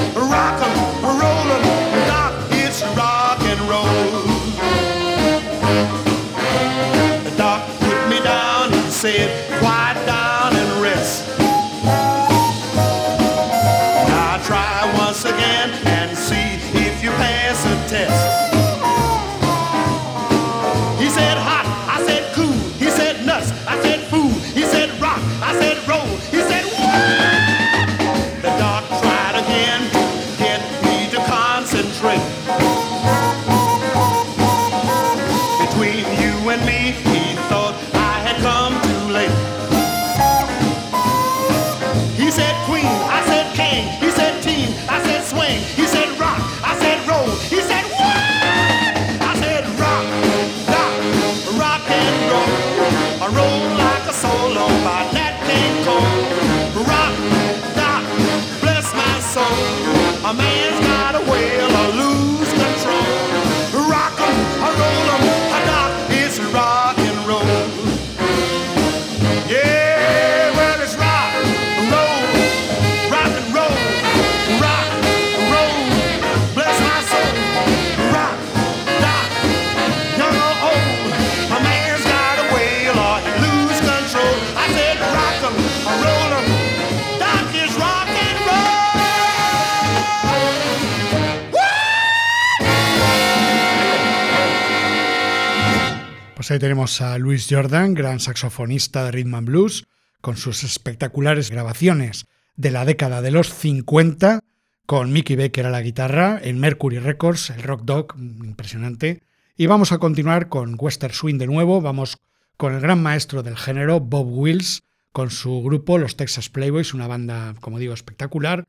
Pues 96.45 96.51
ahí 96.51 96.60
tenemos 96.60 97.01
a 97.01 97.17
Louis 97.17 97.47
Jordan, 97.49 97.95
gran 97.95 98.19
saxofonista 98.19 99.03
de 99.03 99.10
rhythm 99.10 99.34
and 99.34 99.47
blues, 99.47 99.88
con 100.21 100.38
sus 100.38 100.63
espectaculares 100.63 101.49
grabaciones 101.49 102.27
de 102.55 102.69
la 102.69 102.86
década 102.86 103.23
de 103.23 103.31
los 103.31 103.51
50, 103.51 104.41
con 104.86 105.12
Mickey 105.12 105.36
Baker 105.36 105.65
a 105.65 105.71
la 105.71 105.81
guitarra, 105.81 106.39
en 106.39 106.60
Mercury 106.60 106.99
Records, 106.99 107.49
el 107.49 107.63
Rock 107.63 107.81
Dog, 107.86 108.13
impresionante. 108.19 109.23
Y 109.58 109.65
vamos 109.65 109.91
a 109.91 109.97
continuar 109.97 110.47
con 110.47 110.75
Western 110.77 111.15
Swing 111.15 111.39
de 111.39 111.47
nuevo, 111.47 111.81
vamos 111.81 112.19
con 112.58 112.75
el 112.75 112.79
gran 112.79 113.01
maestro 113.01 113.41
del 113.41 113.58
género, 113.58 113.99
Bob 113.99 114.27
Wills, 114.27 114.84
con 115.13 115.31
su 115.31 115.63
grupo, 115.63 115.97
los 115.97 116.15
Texas 116.15 116.49
Playboys, 116.49 116.93
una 116.93 117.08
banda, 117.08 117.55
como 117.60 117.79
digo, 117.79 117.95
espectacular. 117.95 118.65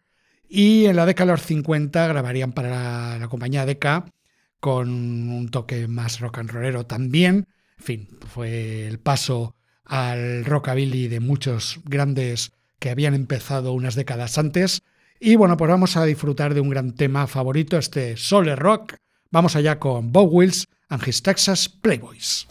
Y 0.48 0.86
en 0.86 0.96
la 0.96 1.04
década 1.04 1.32
de 1.32 1.36
los 1.36 1.46
50 1.46 2.06
grabarían 2.06 2.52
para 2.52 2.70
la, 2.70 3.18
la 3.18 3.28
compañía 3.28 3.66
Decca 3.66 4.06
con 4.60 4.88
un 4.88 5.50
toque 5.50 5.86
más 5.88 6.20
rock 6.20 6.38
and 6.38 6.50
rollero 6.50 6.86
también. 6.86 7.46
En 7.78 7.84
fin, 7.84 8.08
fue 8.32 8.86
el 8.86 8.98
paso 8.98 9.54
al 9.84 10.44
rockabilly 10.44 11.08
de 11.08 11.20
muchos 11.20 11.80
grandes 11.84 12.52
que 12.78 12.90
habían 12.90 13.14
empezado 13.14 13.72
unas 13.72 13.94
décadas 13.94 14.38
antes. 14.38 14.82
Y 15.20 15.36
bueno, 15.36 15.56
pues 15.56 15.70
vamos 15.70 15.96
a 15.96 16.04
disfrutar 16.04 16.54
de 16.54 16.60
un 16.60 16.70
gran 16.70 16.92
tema 16.92 17.26
favorito, 17.26 17.78
este 17.78 18.16
Soul 18.16 18.54
Rock. 18.56 18.96
Vamos 19.30 19.56
allá 19.56 19.78
con 19.78 20.12
Bob 20.12 20.28
Wills 20.30 20.66
and 20.88 21.02
his 21.06 21.22
Texas 21.22 21.68
Playboys. 21.68 22.46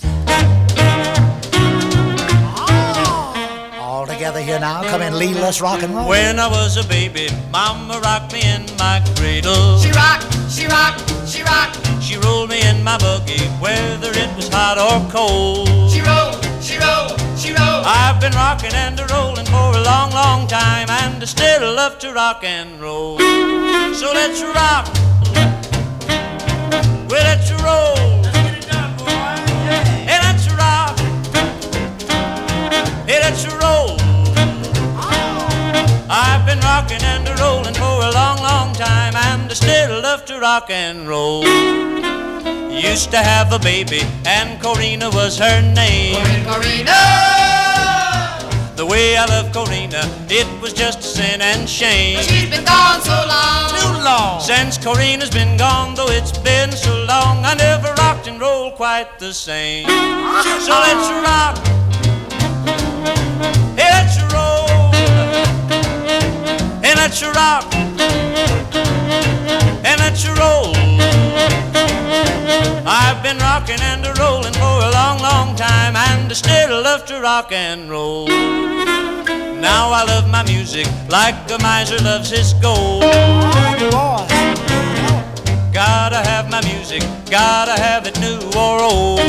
All 3.79 4.05
together 4.07 4.41
here 4.41 4.59
now. 4.59 4.81
Come 4.89 5.05
in, 5.05 5.17
lead, 5.17 5.35
let's 5.35 5.61
rock 5.61 5.83
and 5.83 5.95
roll. 5.95 6.09
When 6.09 6.39
I 6.39 6.47
was 6.47 6.77
a 6.77 6.87
baby, 6.87 7.27
Mama 7.51 7.99
rocked 8.01 8.33
me 8.33 8.41
in 8.41 8.65
my 8.77 9.01
cradle. 9.15 9.79
She 9.79 9.91
rocked, 9.91 10.27
she 10.49 10.67
rocked, 10.67 11.03
she 11.27 11.43
rocked. 11.43 11.84
She 12.01 12.17
rolled 12.17 12.49
me 12.49 12.61
in 12.67 12.83
my 12.83 12.97
buggy, 12.97 13.41
whether 13.59 14.11
it 14.11 14.35
was 14.35 14.49
hot 14.49 14.77
or 14.77 14.99
cold. 15.11 15.67
She 15.91 16.01
rolled, 16.01 16.37
she 16.61 16.77
rolled, 16.77 17.19
she 17.37 17.49
rolled. 17.49 17.85
I've 17.85 18.19
been 18.19 18.33
rocking 18.33 18.73
and 18.73 18.99
a 18.99 19.05
rolling 19.07 19.45
for 19.45 19.77
a 19.77 19.81
long, 19.81 20.11
long 20.11 20.47
time, 20.47 20.89
and 20.89 21.21
I 21.21 21.25
still 21.25 21.73
love 21.73 21.97
to 21.99 22.13
rock 22.13 22.43
and 22.43 22.79
roll. 22.79 23.17
So 23.19 24.11
let's 24.13 24.41
rock. 24.41 24.87
Well, 27.09 27.23
let's 27.23 27.51
roll. 27.63 28.23
Hey, 30.05 30.19
let's 30.21 30.49
rock. 30.51 30.97
Hey, 33.07 33.19
let's 33.21 33.45
roll. 33.61 33.94
I've 36.07 36.45
been 36.45 36.59
rocking 36.59 37.01
and 37.01 37.27
a 37.27 37.33
rolling 37.41 37.73
for 37.73 37.81
a 37.81 38.11
long, 38.11 38.37
long 38.37 38.73
time, 38.73 39.15
and 39.15 39.49
I 39.49 39.53
still 39.53 40.01
love 40.01 40.23
to 40.25 40.39
rock 40.39 40.69
and 40.69 41.07
roll. 41.07 41.43
Used 42.69 43.09
to 43.11 43.17
have 43.17 43.51
a 43.51 43.57
baby, 43.57 44.01
and 44.25 44.61
Corina 44.61 45.11
was 45.11 45.39
her 45.39 45.61
name. 45.61 46.15
Corina! 46.45 47.45
The 48.75 48.85
way 48.85 49.17
I 49.17 49.25
love 49.25 49.51
Corina, 49.51 50.03
it 50.29 50.45
was 50.61 50.73
just 50.73 50.99
a 50.99 51.03
sin 51.03 51.41
and 51.41 51.67
shame. 51.67 52.19
She's 52.19 52.49
been 52.51 52.65
gone 52.65 53.01
so 53.01 53.15
long. 53.27 53.69
Too 53.79 54.03
long. 54.03 54.41
Since 54.41 54.77
Corina's 54.77 55.31
been 55.31 55.57
gone, 55.57 55.95
though 55.95 56.09
it's 56.09 56.37
been 56.37 56.71
so 56.71 56.93
long, 57.05 57.43
I 57.43 57.55
never 57.55 57.93
rocked 57.93 58.27
and 58.27 58.39
rolled 58.39 58.75
quite 58.75 59.17
the 59.17 59.33
same. 59.33 59.87
So 59.87 60.71
let's 60.71 61.09
rock. 61.25 61.84
Hey, 66.95 67.01
let's 67.01 67.21
rock. 67.23 67.73
And 69.83 69.99
let's 69.99 70.25
roll. 70.27 70.73
I've 72.87 73.21
been 73.21 73.37
rocking 73.37 73.81
and 73.81 74.05
a 74.05 74.13
rolling 74.13 74.53
for 74.53 74.79
a 74.87 74.91
long, 74.91 75.19
long 75.19 75.55
time, 75.55 75.95
and 75.95 76.31
I 76.31 76.33
still 76.33 76.81
love 76.81 77.05
to 77.05 77.19
rock 77.19 77.51
and 77.51 77.89
roll. 77.89 78.27
Now 78.27 79.91
I 79.91 80.03
love 80.07 80.29
my 80.29 80.43
music 80.43 80.87
like 81.09 81.35
a 81.51 81.57
miser 81.61 81.97
loves 82.01 82.29
his 82.29 82.53
gold. 82.53 83.01
Gotta 85.73 86.21
have 86.29 86.49
my 86.49 86.61
music, 86.63 87.03
gotta 87.29 87.73
have 87.79 88.07
it 88.07 88.17
new 88.21 88.39
or 88.57 88.81
old. 88.81 89.19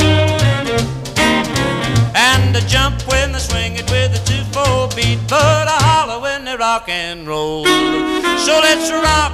And 2.15 2.55
I 2.55 2.61
jump 2.67 3.01
when 3.07 3.35
I 3.35 3.39
swing 3.39 3.75
it 3.75 3.89
with 3.91 4.15
a 4.15 4.26
two-four 4.57 4.87
beat, 4.95 5.19
but 5.27 5.67
I 5.67 5.77
holler 5.81 6.21
when 6.21 6.45
they 6.45 6.55
rock 6.55 6.89
and 6.89 7.27
roll. 7.27 7.65
So 7.65 8.59
let's 8.61 8.89
rock, 8.91 9.33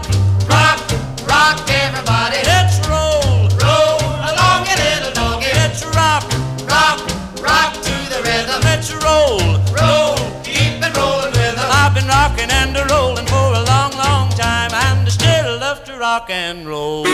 Rock, 0.50 0.80
rock, 1.28 1.60
everybody. 1.70 2.38
let's 2.46 2.78
roll, 2.88 3.48
Roll 3.62 4.00
along 4.30 4.68
a 4.68 4.76
little 4.84 5.14
doggy. 5.14 5.48
let's 5.54 5.84
rock, 5.96 6.24
Rock, 6.68 7.00
rock 7.42 7.74
to 7.74 7.96
the 8.12 8.20
rhythm. 8.26 8.62
let's 8.64 8.92
roll. 9.04 9.40
Roll, 9.72 10.16
keep 10.44 10.82
it 10.82 10.98
rolling 10.98 11.32
with 11.32 11.56
them. 11.56 11.70
I've 11.72 11.94
been 11.94 12.08
rocking 12.08 12.50
and 12.52 12.76
a 12.78 12.86
rolling 12.94 13.26
for 13.28 13.54
a 13.54 13.64
long, 13.64 13.92
long 13.98 14.30
time, 14.32 14.72
and 14.74 15.08
I 15.08 15.10
still 15.10 15.60
love 15.60 15.84
to 15.86 15.98
rock 15.98 16.30
and 16.30 16.68
roll. 16.68 17.06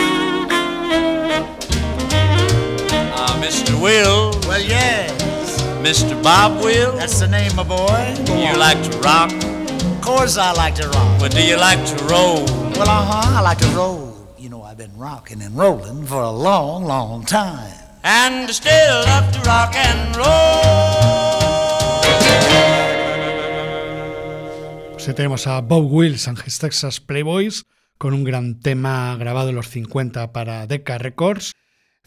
Ah, 3.12 3.38
Mr. 3.42 3.74
Will, 3.80 4.32
Well, 4.48 4.60
yes, 4.62 5.10
Mr. 5.82 6.20
Bob 6.22 6.62
Will, 6.62 6.92
that's 6.92 7.18
the 7.20 7.26
name, 7.28 7.54
my 7.56 7.62
boy. 7.64 8.14
You 8.28 8.56
like 8.58 8.80
to 8.90 8.98
rock, 8.98 9.32
Of 9.32 10.00
course 10.02 10.36
I 10.36 10.52
like 10.52 10.74
to 10.76 10.88
rock. 10.88 11.20
but 11.20 11.32
do 11.32 11.42
you 11.42 11.56
like 11.56 11.84
to 11.86 12.04
roll? 12.04 12.44
Well, 12.76 12.88
uh-huh, 12.88 13.38
I 13.38 13.40
like 13.40 13.58
to 13.58 13.68
roll. 13.68 14.16
You 14.38 14.48
know, 14.50 14.62
I've 14.62 14.76
been 14.78 14.96
rocking 14.96 15.42
and 15.42 15.56
rolling 15.56 16.04
for 16.06 16.20
a 16.22 16.30
long, 16.30 16.84
long 16.84 17.24
time. 17.24 17.72
And 18.04 18.48
I 18.48 18.52
still 18.52 19.00
love 19.06 19.32
to 19.32 19.40
rock 19.40 19.74
and 19.74 20.16
roll. 20.16 20.30
Pues 24.92 25.08
ahí 25.08 25.14
tenemos 25.14 25.46
a 25.46 25.60
Bob 25.62 25.90
Wills 25.90 26.28
and 26.28 26.38
his 26.44 26.58
Texas 26.58 27.00
Playboys 27.00 27.64
con 27.98 28.12
un 28.14 28.24
gran 28.24 28.60
tema 28.60 29.16
grabado 29.18 29.48
en 29.50 29.54
los 29.56 29.68
50 29.68 30.32
para 30.32 30.66
Decca 30.66 30.98
Records. 30.98 31.52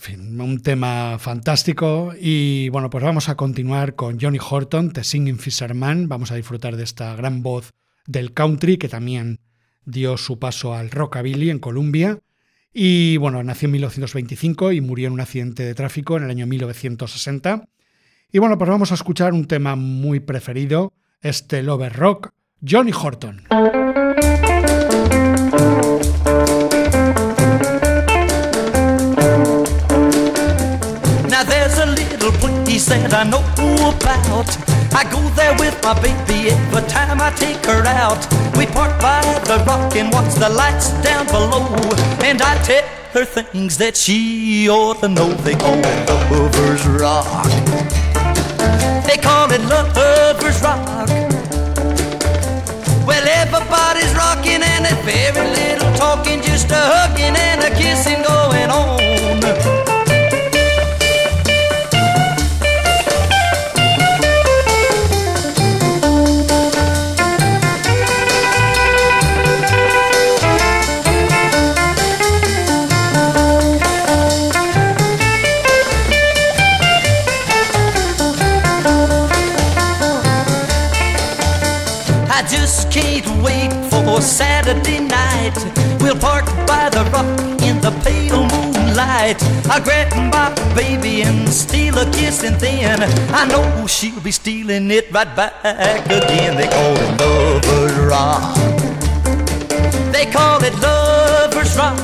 Fin, 0.04 0.42
un 0.42 0.62
tema 0.62 1.18
fantástico. 1.18 2.12
Y 2.20 2.68
bueno, 2.68 2.90
pues 2.90 3.06
vamos 3.06 3.30
a 3.30 3.38
continuar 3.38 3.96
con 3.96 4.20
Johnny 4.20 4.38
Horton, 4.38 4.92
The 4.92 5.02
Singing 5.02 5.40
Fisherman. 5.40 6.10
Vamos 6.10 6.30
a 6.30 6.36
disfrutar 6.36 6.76
de 6.76 6.84
esta 6.84 7.16
gran 7.16 7.42
voz 7.42 7.72
del 8.06 8.34
country 8.34 8.76
que 8.76 8.90
también 8.90 9.40
dio 9.86 10.18
su 10.18 10.40
paso 10.40 10.74
al 10.74 10.92
rockabilly 10.92 11.50
en 11.50 11.60
Columbia. 11.60 12.20
Y 12.74 13.16
bueno, 13.16 13.42
nació 13.44 13.68
en 13.68 13.72
1925 13.72 14.74
y 14.74 14.82
murió 14.82 15.08
en 15.08 15.14
un 15.14 15.22
accidente 15.22 15.64
de 15.64 15.74
tráfico 15.74 16.18
en 16.18 16.24
el 16.24 16.32
año 16.32 16.48
1960. 16.48 17.70
Y 18.30 18.40
bueno, 18.40 18.58
pues 18.58 18.70
vamos 18.70 18.92
a 18.92 18.96
escuchar 18.96 19.32
un 19.32 19.46
tema 19.46 19.78
muy 19.78 20.20
preferido, 20.20 20.92
este 21.22 21.64
Lover 21.64 21.94
Rock, 21.94 22.32
Johnny 22.62 22.92
Horton. 22.92 23.44
That 32.88 33.14
I 33.14 33.24
know 33.24 33.44
about. 33.88 34.50
I 34.94 35.04
go 35.12 35.22
there 35.36 35.56
with 35.60 35.76
my 35.84 35.94
baby 36.02 36.50
every 36.52 36.82
time 36.90 37.22
I 37.22 37.32
take 37.32 37.64
her 37.66 37.84
out. 37.86 38.20
We 38.58 38.66
park 38.66 39.00
by 39.02 39.22
the 39.46 39.64
rock 39.66 39.96
and 39.96 40.12
watch 40.12 40.34
the 40.36 40.50
lights 40.50 40.90
down 41.04 41.26
below. 41.28 41.68
And 42.24 42.42
I 42.42 42.62
tell 42.64 42.84
her 43.14 43.26
things 43.26 43.78
that 43.78 43.96
she 43.96 44.70
ought 44.70 45.00
to 45.02 45.08
know. 45.08 45.34
They 45.46 45.56
call 45.56 45.78
it 45.78 46.10
Lover's 46.32 46.86
Rock. 46.88 47.46
They 49.08 49.18
call 49.18 49.52
it 49.52 49.62
Lover's 49.62 50.62
Rock. 50.62 51.08
Well, 53.08 53.26
everybody's 53.28 54.14
rocking 54.16 54.64
and 54.64 54.86
there's 54.86 55.04
very 55.06 55.48
little 55.50 55.94
talking, 55.96 56.42
just 56.42 56.72
a 56.72 56.76
hugging 56.76 57.36
and 57.36 57.62
a 57.64 57.72
kissing 57.76 58.24
going 58.24 58.70
on. 58.70 59.73
Saturday 84.24 85.00
night. 85.00 85.54
We'll 86.00 86.16
park 86.16 86.46
by 86.66 86.90
the 86.90 87.04
rock 87.12 87.26
in 87.62 87.80
the 87.82 87.92
pale 88.04 88.48
moonlight. 88.48 89.38
I'll 89.70 89.84
grab 89.84 90.12
my 90.32 90.50
baby 90.74 91.24
and 91.24 91.48
steal 91.50 91.98
a 91.98 92.06
kiss, 92.12 92.44
and 92.44 92.56
then 92.60 93.04
I 93.34 93.46
know 93.46 93.86
she'll 93.88 94.22
be 94.22 94.32
stealing 94.32 94.90
it 94.92 95.12
right 95.12 95.36
back 95.36 95.54
again. 96.06 96.56
They 96.56 96.68
call 96.68 96.96
it 96.96 97.20
Lover's 97.20 97.98
Rock. 98.00 98.56
They 100.14 100.26
call 100.32 100.64
it 100.64 100.74
Lover's 100.80 101.76
Rock. 101.78 102.00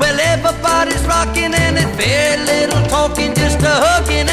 Well, 0.00 0.18
everybody's 0.18 1.04
rocking 1.04 1.52
and 1.54 1.76
it's 1.76 1.96
very 1.96 2.42
little 2.44 2.82
talking, 2.88 3.34
just 3.34 3.60
a 3.62 3.68
hugging 3.68 4.28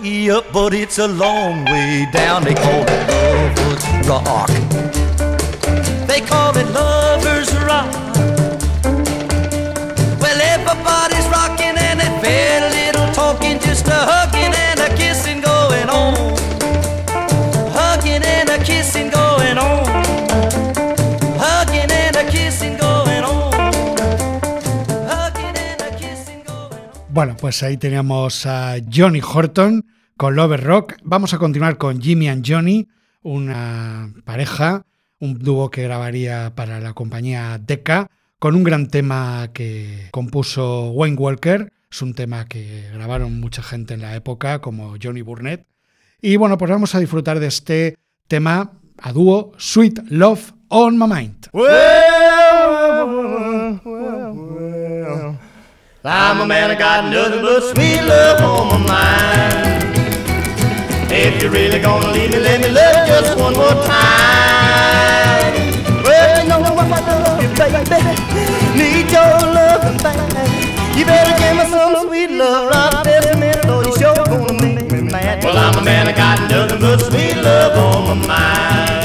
way 0.00 0.30
up, 0.30 0.52
but 0.52 0.72
it's 0.74 0.98
a 0.98 1.08
long 1.08 1.64
way 1.64 2.06
down. 2.12 2.44
They 2.44 2.54
call 2.54 2.84
it 2.86 3.08
Lovers 3.08 4.08
Rock. 4.08 4.48
They 6.06 6.20
call 6.20 6.56
it 6.56 6.66
Lovers 6.70 7.01
Bueno, 27.22 27.36
pues 27.40 27.62
ahí 27.62 27.76
teníamos 27.76 28.46
a 28.46 28.78
Johnny 28.92 29.20
Horton 29.22 29.86
con 30.16 30.34
Lover 30.34 30.64
Rock. 30.64 30.94
Vamos 31.04 31.32
a 31.32 31.38
continuar 31.38 31.78
con 31.78 32.02
Jimmy 32.02 32.28
and 32.28 32.44
Johnny, 32.44 32.88
una 33.22 34.12
pareja, 34.24 34.86
un 35.20 35.38
dúo 35.38 35.70
que 35.70 35.84
grabaría 35.84 36.52
para 36.56 36.80
la 36.80 36.94
compañía 36.94 37.60
Decca, 37.64 38.08
con 38.40 38.56
un 38.56 38.64
gran 38.64 38.88
tema 38.88 39.50
que 39.54 40.08
compuso 40.10 40.90
Wayne 40.90 41.16
Walker. 41.16 41.72
Es 41.88 42.02
un 42.02 42.14
tema 42.14 42.46
que 42.46 42.90
grabaron 42.92 43.38
mucha 43.38 43.62
gente 43.62 43.94
en 43.94 44.00
la 44.00 44.16
época, 44.16 44.60
como 44.60 44.96
Johnny 45.00 45.22
Burnett. 45.22 45.64
Y 46.20 46.34
bueno, 46.34 46.58
pues 46.58 46.72
vamos 46.72 46.96
a 46.96 46.98
disfrutar 46.98 47.38
de 47.38 47.46
este 47.46 47.98
tema 48.26 48.72
a 48.98 49.12
dúo, 49.12 49.52
Sweet 49.58 50.00
Love 50.08 50.54
on 50.70 50.98
My 50.98 51.06
Mind. 51.06 51.46
I'm 56.04 56.40
a 56.40 56.46
man, 56.46 56.68
I 56.68 56.74
got 56.74 57.08
nothing 57.12 57.42
but 57.42 57.62
sweet 57.62 58.02
love 58.02 58.42
on 58.42 58.82
my 58.82 58.88
mind. 58.90 59.84
If 61.12 61.40
you're 61.40 61.52
really 61.52 61.78
gonna 61.78 62.10
leave 62.10 62.32
me, 62.32 62.40
let 62.40 62.60
me 62.60 62.70
love 62.70 63.06
just 63.06 63.38
one 63.38 63.54
more 63.54 63.70
time. 63.86 65.54
Well, 66.02 66.42
you 66.42 66.48
know 66.48 66.58
what 66.58 66.90
I 66.90 66.98
love 67.06 67.38
baby. 67.86 68.18
Need 68.76 69.12
your 69.12 69.30
love 69.54 69.84
and 69.84 70.02
back. 70.02 70.18
You 70.98 71.04
better 71.06 71.38
give 71.38 71.56
me 71.56 71.70
some 71.70 71.94
sweet 72.08 72.32
love 72.32 72.70
right 72.70 73.04
this 73.04 73.36
minute, 73.36 73.66
or 73.66 73.84
you 73.84 73.96
sure 73.96 74.12
gonna 74.26 74.54
make 74.54 74.90
me 74.90 75.02
mad. 75.02 75.44
Well, 75.44 75.56
I'm 75.56 75.78
a 75.78 75.84
man, 75.84 76.08
I 76.08 76.12
got 76.12 76.50
nothing 76.50 76.80
but 76.80 76.98
sweet 76.98 77.36
love 77.36 77.78
on 77.78 78.18
my 78.18 78.26
mind. 78.26 79.01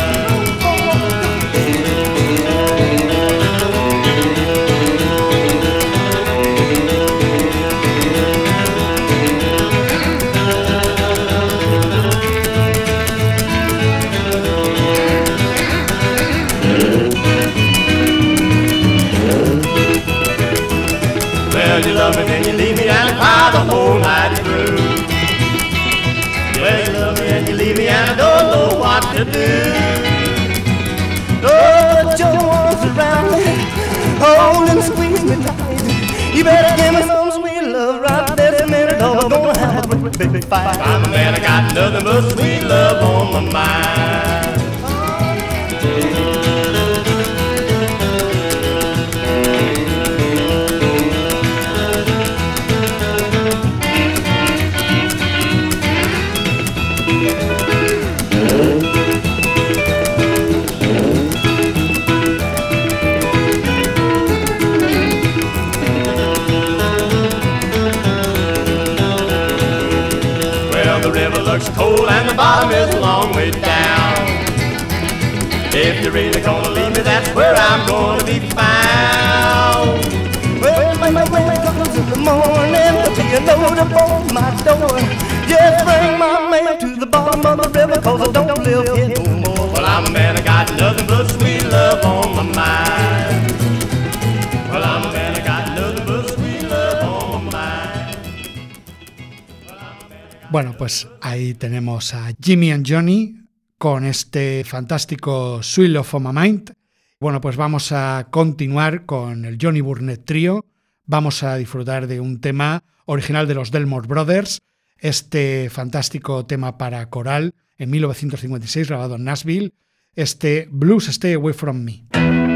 A 101.98 102.32
Jimmy 102.40 102.72
and 102.72 102.86
Johnny 102.88 103.36
con 103.78 104.06
este 104.06 104.64
fantástico 104.64 105.62
Love 105.78 106.14
on 106.14 106.24
My 106.24 106.32
Mind. 106.32 106.74
Bueno, 107.20 107.42
pues 107.42 107.56
vamos 107.56 107.92
a 107.92 108.28
continuar 108.30 109.06
con 109.06 109.46
el 109.46 109.58
Johnny 109.60 109.82
Burnett 109.82 110.24
Trio. 110.24 110.66
Vamos 111.06 111.42
a 111.42 111.56
disfrutar 111.56 112.06
de 112.06 112.20
un 112.20 112.40
tema 112.40 112.84
original 113.06 113.48
de 113.48 113.56
los 113.56 113.72
Delmore 113.72 114.08
Brothers, 114.08 114.62
este 115.00 115.72
fantástico 115.72 116.46
tema 116.46 116.78
para 116.78 117.10
coral 117.10 117.56
en 117.80 117.90
1956 117.90 118.88
grabado 118.88 119.16
en 119.16 119.24
Nashville, 119.24 119.74
este 120.14 120.68
Blues 120.70 121.08
Stay 121.08 121.34
Away 121.34 121.54
From 121.54 121.84
Me. 121.84 122.47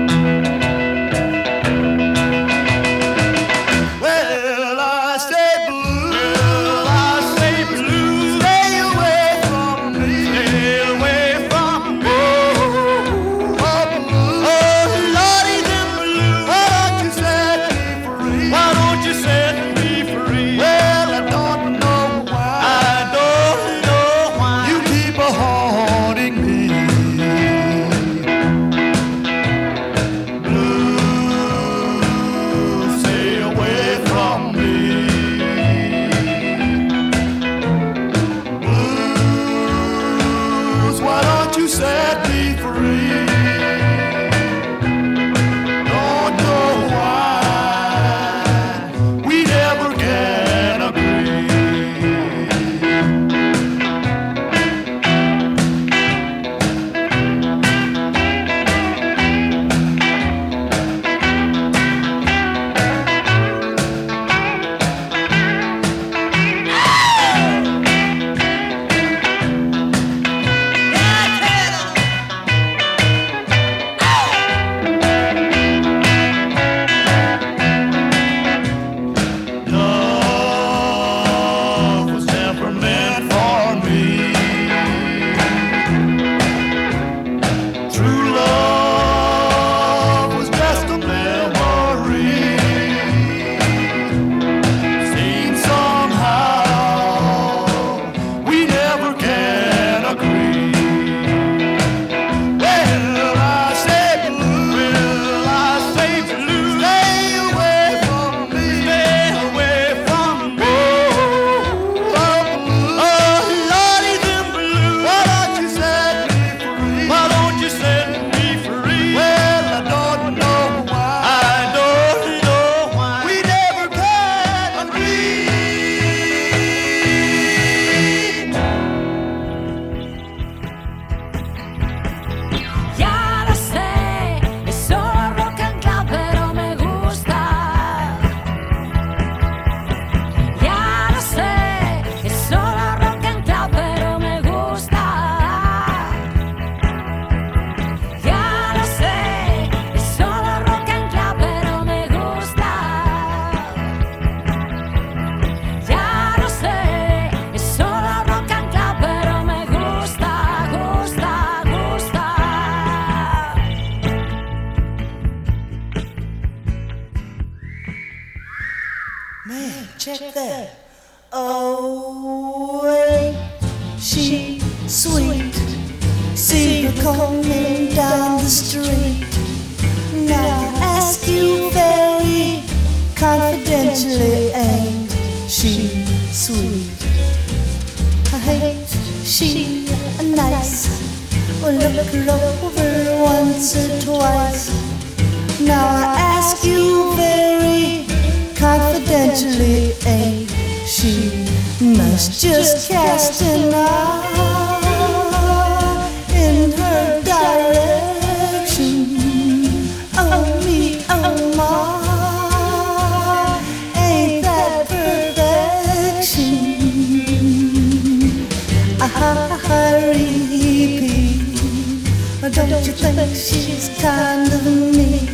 Don't 222.70 222.86
you 222.86 222.94
think 222.94 223.36
she's 223.36 223.90
kind 224.02 224.52
of 224.52 224.66
mean? 224.66 225.28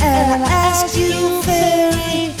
And 0.00 0.44
I 0.44 0.48
ask 0.48 0.96
you 0.96 1.42
very 1.42 2.32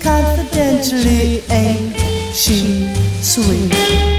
confidentially, 0.00 1.42
ain't 1.50 1.96
she 2.34 2.92
sweet? 3.22 4.17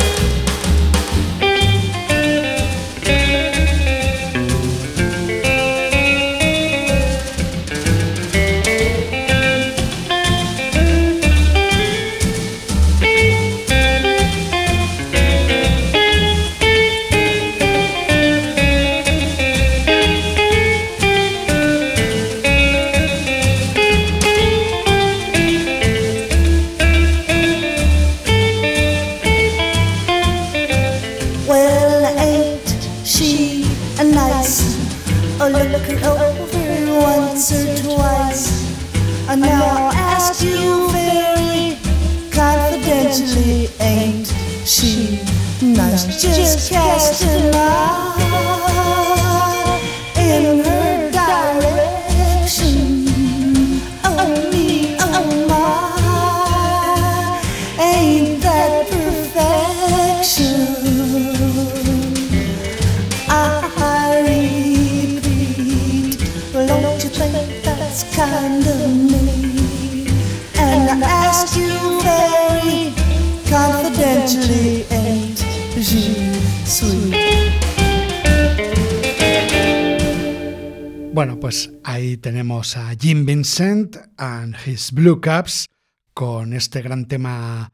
And 83.60 84.55
his 84.66 84.93
Blue 84.93 85.20
Caps 85.20 85.66
con 86.14 86.53
este 86.53 86.82
gran 86.82 87.10
tema 87.10 87.74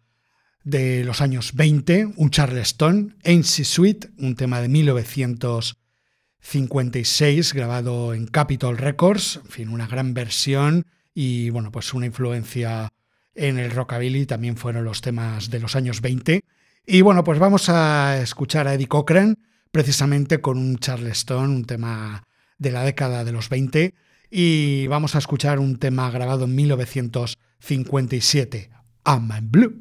de 0.63 1.03
los 1.03 1.21
años 1.21 1.53
20, 1.53 2.13
un 2.15 2.31
Charleston, 2.31 3.15
She 3.23 3.63
Sweet, 3.63 4.07
un 4.17 4.35
tema 4.35 4.61
de 4.61 4.69
1956 4.69 7.53
grabado 7.53 8.15
en 8.15 8.25
Capitol 8.25 8.79
Records, 8.79 9.41
en 9.45 9.51
fin, 9.51 9.69
una 9.69 9.85
gran 9.85 10.15
versión 10.15 10.87
y 11.13 11.51
bueno, 11.51 11.71
pues 11.71 11.93
una 11.93 12.07
influencia 12.07 12.89
en 13.35 13.59
el 13.59 13.69
rockabilly 13.69 14.25
también 14.25 14.57
fueron 14.57 14.85
los 14.85 15.01
temas 15.01 15.51
de 15.51 15.59
los 15.59 15.75
años 15.75 16.01
20. 16.01 16.41
Y 16.87 17.01
bueno, 17.01 17.23
pues 17.23 17.37
vamos 17.37 17.69
a 17.69 18.19
escuchar 18.23 18.67
a 18.67 18.73
Eddie 18.73 18.87
Cochran 18.87 19.37
precisamente 19.71 20.41
con 20.41 20.57
un 20.57 20.79
Charleston, 20.79 21.51
un 21.51 21.65
tema 21.65 22.23
de 22.57 22.71
la 22.71 22.83
década 22.83 23.23
de 23.23 23.33
los 23.33 23.49
20 23.49 23.93
y 24.31 24.87
vamos 24.87 25.13
a 25.15 25.19
escuchar 25.19 25.59
un 25.59 25.77
tema 25.77 26.09
grabado 26.09 26.45
en 26.45 26.55
1957, 26.55 28.69
I'm 29.05 29.29
in 29.37 29.51
Blue. 29.51 29.73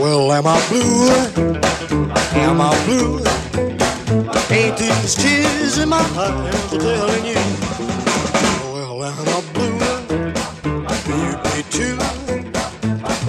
Well, 0.00 0.32
am 0.32 0.46
I 0.46 0.60
blue? 0.68 1.10
Am 2.34 2.60
I 2.60 2.74
blue? 2.86 3.20
Ain't 4.50 4.76
these 4.76 5.14
tears 5.14 5.78
in 5.78 5.88
my 5.88 5.98
eyes 5.98 6.70
telling 6.70 7.24
you? 7.24 7.38
Well, 8.72 9.04
am 9.04 9.28
I 9.28 9.40
blue? 9.54 9.78
You'd 11.08 11.42
be 11.42 11.62
too 11.70 11.96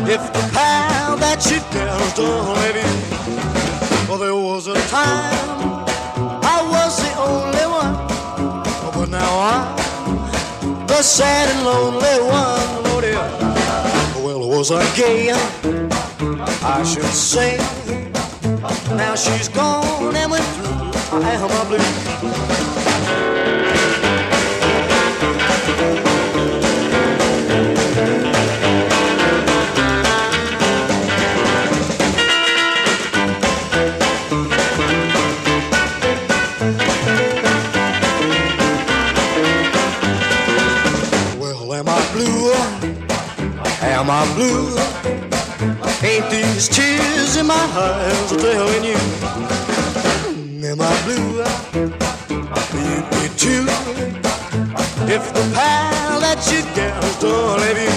if 0.06 0.22
the 0.34 0.42
pal 0.52 1.16
that 1.18 1.46
you 1.50 1.60
danced 1.72 2.18
let 2.20 2.76
you. 2.76 2.88
Well, 4.10 4.18
there 4.18 4.36
was 4.36 4.68
a 4.68 4.74
time 4.90 5.33
the 10.98 11.02
sad 11.02 11.50
and 11.50 11.66
lonely 11.66 12.18
one. 12.30 13.02
Dear. 13.02 13.18
Well, 14.24 14.48
was 14.48 14.72
I 14.72 14.84
gay? 14.96 15.32
I 16.62 16.84
should 16.84 17.04
say. 17.06 17.58
Now 18.96 19.16
she's 19.16 19.50
gone 19.50 20.16
and 20.16 20.32
went 20.32 20.46
through. 20.56 21.20
I 21.20 21.32
am 21.34 21.50
a 21.50 21.66
blue. 21.68 22.73
Am 44.04 44.12
I 44.12 44.26
blue? 44.36 44.68
Ain't 46.06 46.30
these 46.30 46.68
tears 46.68 47.38
in 47.38 47.48
my 47.48 47.56
eyes 47.56 48.32
telling 48.36 48.84
you? 48.84 49.00
Am 50.68 50.82
I 50.82 50.92
blue? 51.06 51.40
You'd 52.84 53.08
be 53.16 53.30
too 53.40 53.66
if 55.08 55.24
the 55.34 55.44
pal 55.56 56.20
that 56.20 56.44
you 56.52 56.64
girls 56.76 57.16
don't 57.22 57.62
leave 57.62 57.80
you. 57.80 57.96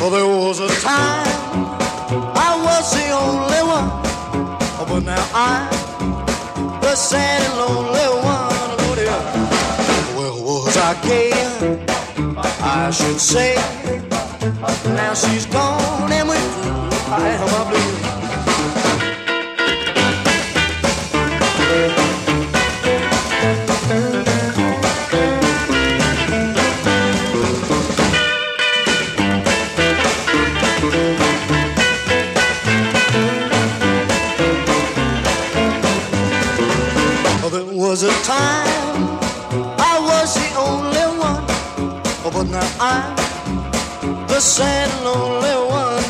Well, 0.00 0.10
there 0.10 0.26
was 0.26 0.58
a 0.58 0.68
time 0.80 1.68
I 2.34 2.50
was 2.66 2.90
the 2.92 3.10
only 3.10 3.62
one, 3.62 3.90
but 4.88 5.04
now 5.04 5.24
I'm 5.32 6.80
the 6.80 6.96
sad 6.96 7.42
and 7.42 7.56
lonely 7.60 8.08
one. 8.26 8.50
Oh. 9.06 9.34
Well, 10.16 10.42
was 10.42 10.76
I 10.76 11.00
gay? 11.06 11.30
I 12.60 12.90
should 12.90 13.20
say. 13.20 13.79
Now 14.60 15.14
she's 15.14 15.46
gone 15.46 16.12
and 16.12 16.28
through. 16.28 16.36
I 17.08 17.28
am 17.30 17.48
a 17.48 17.64
blue. 17.70 18.10
There 37.50 37.64
was 37.74 38.04
a 38.04 38.12
time 38.22 38.69
sad 44.40 44.88
lonely 45.04 45.54
one, 45.68 46.00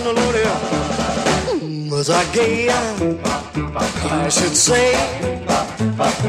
I 4.02 4.28
should 4.30 4.54
say. 4.54 4.94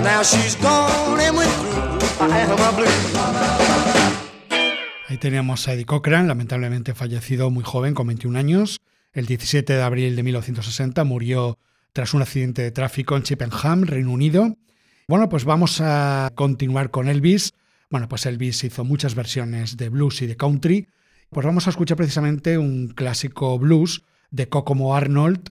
Now 0.03 0.23
she's 0.23 0.55
gone 0.55 1.19
and 1.19 1.37
went 1.37 1.51
through. 1.51 1.99
I 2.19 2.39
have 2.39 2.57
my 2.57 2.71
blues. 2.75 2.91
Ahí 5.07 5.17
teníamos 5.17 5.67
a 5.67 5.73
Eddie 5.73 5.85
Cochran, 5.85 6.27
lamentablemente 6.27 6.95
fallecido 6.95 7.51
muy 7.51 7.63
joven, 7.63 7.93
con 7.93 8.07
21 8.07 8.39
años. 8.39 8.79
El 9.13 9.27
17 9.27 9.73
de 9.73 9.81
abril 9.81 10.15
de 10.15 10.23
1960 10.23 11.03
murió 11.03 11.59
tras 11.93 12.13
un 12.13 12.21
accidente 12.21 12.63
de 12.63 12.71
tráfico 12.71 13.15
en 13.15 13.23
Chippenham, 13.23 13.83
Reino 13.83 14.11
Unido. 14.11 14.55
Bueno, 15.07 15.29
pues 15.29 15.43
vamos 15.45 15.81
a 15.81 16.31
continuar 16.33 16.89
con 16.89 17.09
Elvis. 17.09 17.53
Bueno, 17.89 18.07
pues 18.07 18.25
Elvis 18.25 18.63
hizo 18.63 18.83
muchas 18.85 19.13
versiones 19.13 19.77
de 19.77 19.89
blues 19.89 20.21
y 20.21 20.27
de 20.27 20.37
country. 20.37 20.87
Pues 21.31 21.45
vamos 21.45 21.65
a 21.65 21.69
escuchar 21.69 21.95
precisamente 21.95 22.57
un 22.57 22.89
clásico 22.89 23.57
blues 23.57 24.03
de 24.31 24.49
Kokomo 24.49 24.97
Arnold. 24.97 25.47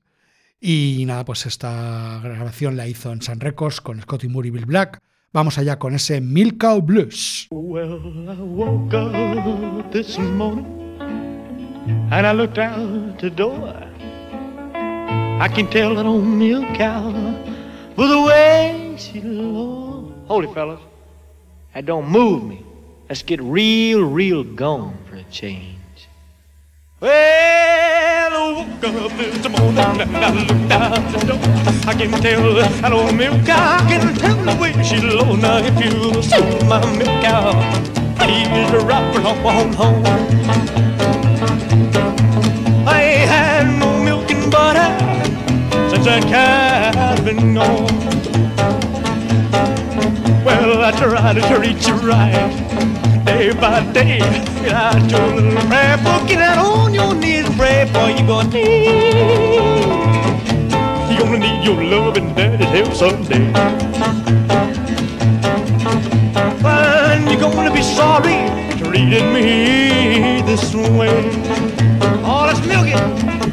Y 0.61 1.05
nada, 1.07 1.25
pues 1.25 1.47
esta 1.47 2.21
grabación 2.23 2.77
la 2.77 2.87
hizo 2.87 3.11
en 3.13 3.23
Sun 3.23 3.41
Records 3.41 3.81
con 3.81 3.99
Scotty 3.99 4.29
Moore 4.29 4.49
y 4.49 4.51
Bill 4.51 4.67
Black. 4.67 5.01
Vamos 5.33 5.57
allá 5.57 5.79
con 5.79 5.95
ese 5.95 6.21
Milk 6.21 6.63
Blues. 6.83 7.47
Well, 7.51 7.95
I 8.29 8.43
woke 8.43 8.95
up 8.95 9.91
this 9.91 10.19
morning 10.19 10.67
and 12.11 12.27
I 12.27 12.35
looked 12.35 12.59
out 12.59 13.19
the 13.19 13.31
door. 13.31 13.75
I 15.41 15.49
can 15.49 15.67
tell 15.71 15.95
that 15.95 16.05
old 16.05 16.27
milk 16.27 16.67
cow 16.77 17.11
the 17.97 18.23
way 18.27 18.97
she 18.99 19.23
looks. 19.23 20.13
Hold 20.29 20.45
it, 20.45 20.53
fellas. 20.53 20.81
That 21.73 21.87
don't 21.87 22.07
move 22.07 22.45
me. 22.45 22.67
Let's 23.09 23.23
get 23.23 23.41
real, 23.43 24.03
real 24.05 24.45
gone 24.45 24.97
for 25.09 25.17
a 25.17 25.25
change. 25.33 25.70
Well, 27.03 27.11
I 27.11 28.53
woke 28.53 28.85
up 28.85 29.17
this 29.17 29.49
morning 29.49 30.03
and 30.03 30.17
I 30.19 30.35
looked 30.35 30.71
out 30.71 31.19
the 31.19 31.27
door. 31.29 31.41
I 31.89 31.95
can 31.95 32.11
tell 32.21 32.55
that 32.57 32.93
old 32.93 33.15
milk 33.15 33.47
cow. 33.47 33.89
Can 33.89 34.15
tell 34.17 34.37
the 34.37 34.61
way 34.61 34.73
she 34.83 35.01
low. 35.01 35.35
Now 35.35 35.61
if 35.65 35.83
you 35.83 36.23
saw 36.23 36.43
my 36.67 36.79
milk 36.99 37.23
cow, 37.25 37.53
please 38.17 38.85
rock 38.85 39.17
on 39.47 39.73
home. 39.73 40.05
I 42.87 43.03
ain't 43.03 43.31
had 43.31 43.79
no 43.81 44.05
milk 44.05 44.31
and 44.31 44.53
butter 44.53 44.91
since 45.89 46.05
that 46.05 46.23
cow's 46.29 47.21
been 47.23 47.55
gone. 47.55 47.87
Well, 50.45 50.85
I 50.85 50.91
tried 50.91 51.37
to 51.37 51.49
treat 51.49 51.87
you 51.89 51.95
right 51.95 53.00
day 53.31 53.53
by 53.53 53.81
day. 53.93 54.19
I 54.21 54.99
told 55.09 55.35
a 55.35 55.41
little 55.41 55.69
prayer 55.69 55.97
book, 55.99 56.27
get 56.29 56.41
out 56.43 56.59
on 56.59 56.93
your 56.93 57.15
knees 57.15 57.47
and 57.47 57.57
pray 57.57 57.89
for 57.93 58.09
you 58.11 58.27
gonna 58.27 58.51
need. 58.51 59.85
You 61.11 61.19
gonna 61.21 61.39
need 61.39 61.65
your 61.65 61.81
love 61.93 62.17
and 62.17 62.35
daddy's 62.37 62.69
help 62.77 62.93
someday. 63.03 63.47
And 66.65 67.31
you're 67.31 67.41
gonna 67.41 67.73
be 67.73 67.83
sorry 67.83 68.39
treating 68.83 69.33
me 69.33 70.43
this 70.43 70.75
way. 70.75 71.15
Oh, 72.25 72.45
let's 72.49 72.63
milk 72.67 72.89
it. 72.97 73.50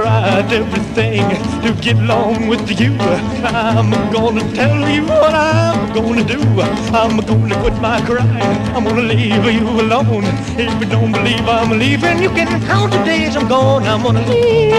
Tried 0.00 0.52
everything 0.52 1.24
to 1.62 1.72
get 1.80 1.96
along 1.96 2.48
with 2.48 2.68
you. 2.80 2.92
I'm 3.44 3.90
gonna 4.12 4.44
tell 4.52 4.80
you 4.94 5.04
what 5.04 5.34
I'm 5.34 5.92
gonna 5.94 6.24
do. 6.24 6.40
I'm 7.00 7.16
gonna 7.30 7.56
quit 7.62 7.76
my 7.80 8.00
crying. 8.04 8.58
I'm 8.74 8.84
gonna 8.84 9.08
leave 9.14 9.46
you 9.58 9.66
alone. 9.84 10.24
If 10.64 10.72
you 10.80 10.86
don't 10.94 11.12
believe 11.12 11.48
I'm 11.48 11.70
leaving, 11.78 12.18
you 12.22 12.28
can 12.28 12.50
count 12.66 12.92
the 12.92 13.02
days 13.04 13.36
I'm 13.36 13.48
gone. 13.48 13.84
I'm 13.84 14.02
gonna 14.02 14.26
leave. 14.28 14.74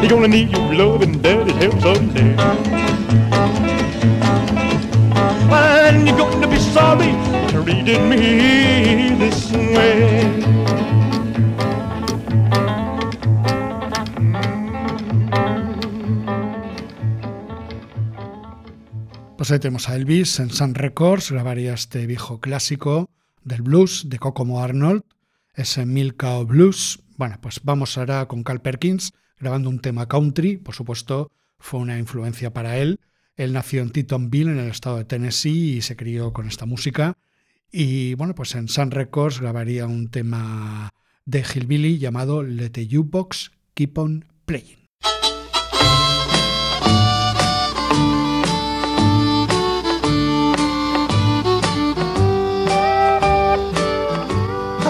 You're 0.00 0.10
gonna 0.14 0.28
need 0.28 0.50
your 0.50 0.74
love 0.80 1.02
and 1.02 1.22
daddy's 1.22 1.56
help 1.56 1.78
someday. 1.82 2.34
And 5.60 6.06
you're 6.06 6.16
gonna 6.16 6.48
be 6.48 6.58
sorry 6.58 7.12
treating 7.50 8.08
me 8.08 8.67
Pues 19.48 19.60
tenemos 19.60 19.88
a 19.88 19.96
Elvis 19.96 20.40
en 20.40 20.50
Sun 20.50 20.74
Records, 20.74 21.30
grabaría 21.30 21.72
este 21.72 22.06
viejo 22.06 22.38
clásico 22.38 23.08
del 23.44 23.62
blues 23.62 24.10
de 24.10 24.18
Kokomo 24.18 24.62
Arnold, 24.62 25.04
ese 25.54 25.86
Milk 25.86 26.18
Cow 26.18 26.44
Blues. 26.44 27.00
Bueno, 27.16 27.38
pues 27.40 27.60
vamos 27.62 27.96
ahora 27.96 28.28
con 28.28 28.42
Carl 28.42 28.60
Perkins 28.60 29.14
grabando 29.38 29.70
un 29.70 29.78
tema 29.78 30.06
country, 30.06 30.58
por 30.58 30.74
supuesto 30.74 31.30
fue 31.58 31.80
una 31.80 31.98
influencia 31.98 32.52
para 32.52 32.76
él. 32.76 33.00
Él 33.36 33.54
nació 33.54 33.80
en 33.80 33.90
Tetonville, 33.90 34.50
en 34.50 34.58
el 34.58 34.68
estado 34.68 34.98
de 34.98 35.06
Tennessee, 35.06 35.78
y 35.78 35.80
se 35.80 35.96
crió 35.96 36.34
con 36.34 36.46
esta 36.46 36.66
música. 36.66 37.16
Y 37.72 38.12
bueno, 38.16 38.34
pues 38.34 38.54
en 38.54 38.68
Sun 38.68 38.90
Records 38.90 39.40
grabaría 39.40 39.86
un 39.86 40.10
tema 40.10 40.90
de 41.24 41.42
Hillbilly 41.42 41.96
llamado 41.96 42.42
Let 42.42 42.68
the 42.72 42.86
Jukebox 42.86 43.52
Keep 43.72 43.96
on 43.96 44.26
Playing. 44.44 44.77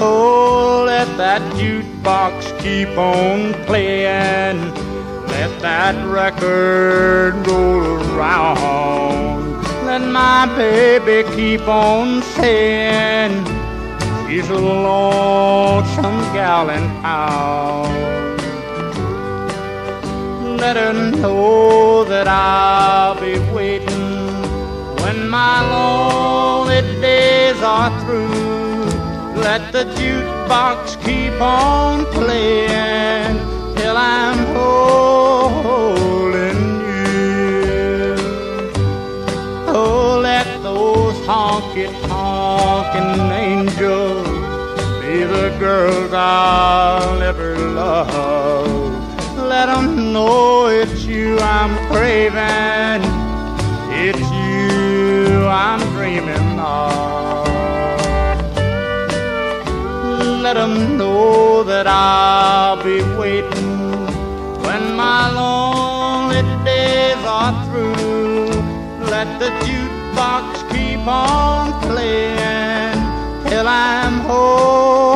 Oh, 0.01 0.85
let 0.87 1.09
that 1.17 1.43
jukebox 1.55 2.57
keep 2.61 2.97
on 2.97 3.53
playing. 3.67 4.59
Let 5.27 5.61
that 5.61 5.97
record 6.07 7.35
roll 7.45 7.83
around. 8.15 9.61
Let 9.85 10.03
my 10.03 10.47
baby 10.57 11.29
keep 11.35 11.67
on 11.67 12.23
saying 12.23 13.45
she's 14.29 14.49
a 14.51 14.55
lonesome 14.55 16.21
gal 16.33 16.71
in 16.71 16.85
town. 17.03 17.89
Let 20.59 20.77
her 20.77 20.93
know 20.93 22.05
that 22.05 22.29
I'll 22.29 23.21
be 23.21 23.39
waiting 23.53 24.07
when 25.03 25.29
my 25.29 25.61
lonely 25.73 26.83
days 27.01 27.61
are 27.63 27.91
through. 28.05 28.38
Let 29.71 29.87
the 29.87 29.93
jukebox 30.01 31.05
keep 31.05 31.39
on 31.43 32.07
playing 32.07 33.37
till 33.77 33.99
I'm 33.99 34.39
holding 34.57 36.57
you. 36.89 38.17
Oh, 39.69 40.21
let 40.23 40.47
those 40.63 41.17
honky 41.27 41.87
tonkin' 42.09 43.31
angels 43.31 44.27
be 45.03 45.25
the 45.25 45.55
girls 45.61 46.15
I'll 46.15 47.21
ever 47.21 47.55
love. 47.59 49.37
Let 49.37 49.69
'em 49.69 50.15
know 50.15 50.69
it's 50.69 51.05
you 51.05 51.39
I'm 51.41 51.77
craving. 51.89 53.03
It's 53.93 54.31
you 54.31 55.47
I'm 55.47 55.88
Let 60.49 60.57
'em 60.57 60.97
know 60.97 61.63
that 61.63 61.87
I'll 61.87 62.83
be 62.83 63.03
waiting 63.21 64.07
when 64.65 64.83
my 64.97 65.31
lonely 65.39 66.43
days 66.65 67.23
are 67.39 67.53
through. 67.67 68.49
let 69.15 69.29
the 69.43 69.51
jukebox 69.65 70.45
keep 70.73 71.07
on 71.07 71.65
playing 71.87 72.99
till 73.51 73.69
I'm 73.69 74.21
holding 74.31 75.08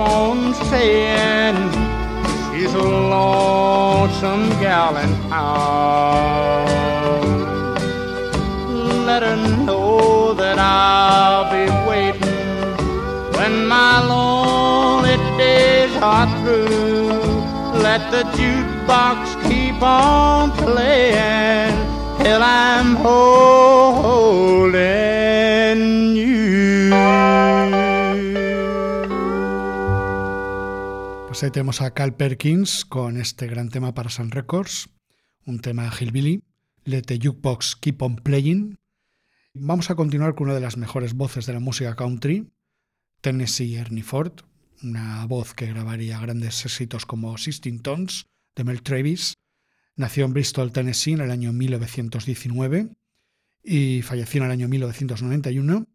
on 0.00 0.54
saying 0.54 1.56
she's 2.46 2.72
a 2.74 2.82
lonesome 2.82 4.48
gal 4.60 4.96
in 4.96 5.08
town. 5.28 6.66
Let 9.06 9.22
her 9.22 9.36
know 9.64 10.34
that 10.34 10.58
I'll 10.58 11.50
be 11.50 11.70
waiting 11.88 12.20
when 13.36 13.66
my 13.66 14.04
lonely 14.06 15.16
days 15.36 15.94
are 15.96 16.28
through. 16.42 17.08
Let 17.82 18.10
the 18.10 18.22
jukebox 18.38 19.48
keep 19.48 19.82
on 19.82 20.50
playing 20.52 21.74
till 22.18 22.42
I'm 22.42 22.96
holding 22.96 24.97
Pues 31.40 31.52
tenemos 31.52 31.80
a 31.82 31.94
Cal 31.94 32.16
Perkins 32.16 32.84
con 32.84 33.16
este 33.16 33.46
gran 33.46 33.68
tema 33.68 33.94
para 33.94 34.10
Sun 34.10 34.32
Records, 34.32 34.90
un 35.46 35.60
tema 35.60 35.88
Hillbilly, 35.88 36.42
Let 36.82 37.02
the 37.02 37.20
Jukebox 37.22 37.76
Keep 37.76 38.02
on 38.02 38.16
Playing. 38.16 38.76
Vamos 39.54 39.88
a 39.88 39.94
continuar 39.94 40.34
con 40.34 40.48
una 40.48 40.56
de 40.56 40.60
las 40.60 40.76
mejores 40.76 41.14
voces 41.14 41.46
de 41.46 41.52
la 41.52 41.60
música 41.60 41.94
country, 41.94 42.50
Tennessee 43.20 43.76
Ernie 43.76 44.02
Ford, 44.02 44.32
una 44.82 45.24
voz 45.26 45.54
que 45.54 45.66
grabaría 45.66 46.18
grandes 46.18 46.64
éxitos 46.64 47.06
como 47.06 47.38
Sixteen 47.38 47.82
Tones 47.82 48.26
de 48.56 48.64
Mel 48.64 48.82
Travis. 48.82 49.34
Nació 49.94 50.24
en 50.24 50.32
Bristol, 50.32 50.72
Tennessee 50.72 51.12
en 51.12 51.20
el 51.20 51.30
año 51.30 51.52
1919 51.52 52.96
y 53.62 54.02
falleció 54.02 54.40
en 54.40 54.46
el 54.46 54.52
año 54.52 54.66
1991. 54.66 55.86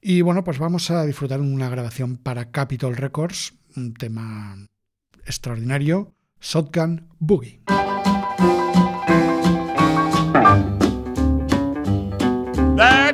Y 0.00 0.20
bueno, 0.20 0.44
pues 0.44 0.60
vamos 0.60 0.88
a 0.92 1.04
disfrutar 1.04 1.40
una 1.40 1.68
grabación 1.68 2.16
para 2.16 2.52
Capitol 2.52 2.96
Records, 2.96 3.57
un 3.76 3.94
tema 3.94 4.56
extraordinario, 5.26 6.14
Shotgun 6.40 7.08
Boogie. 7.20 7.60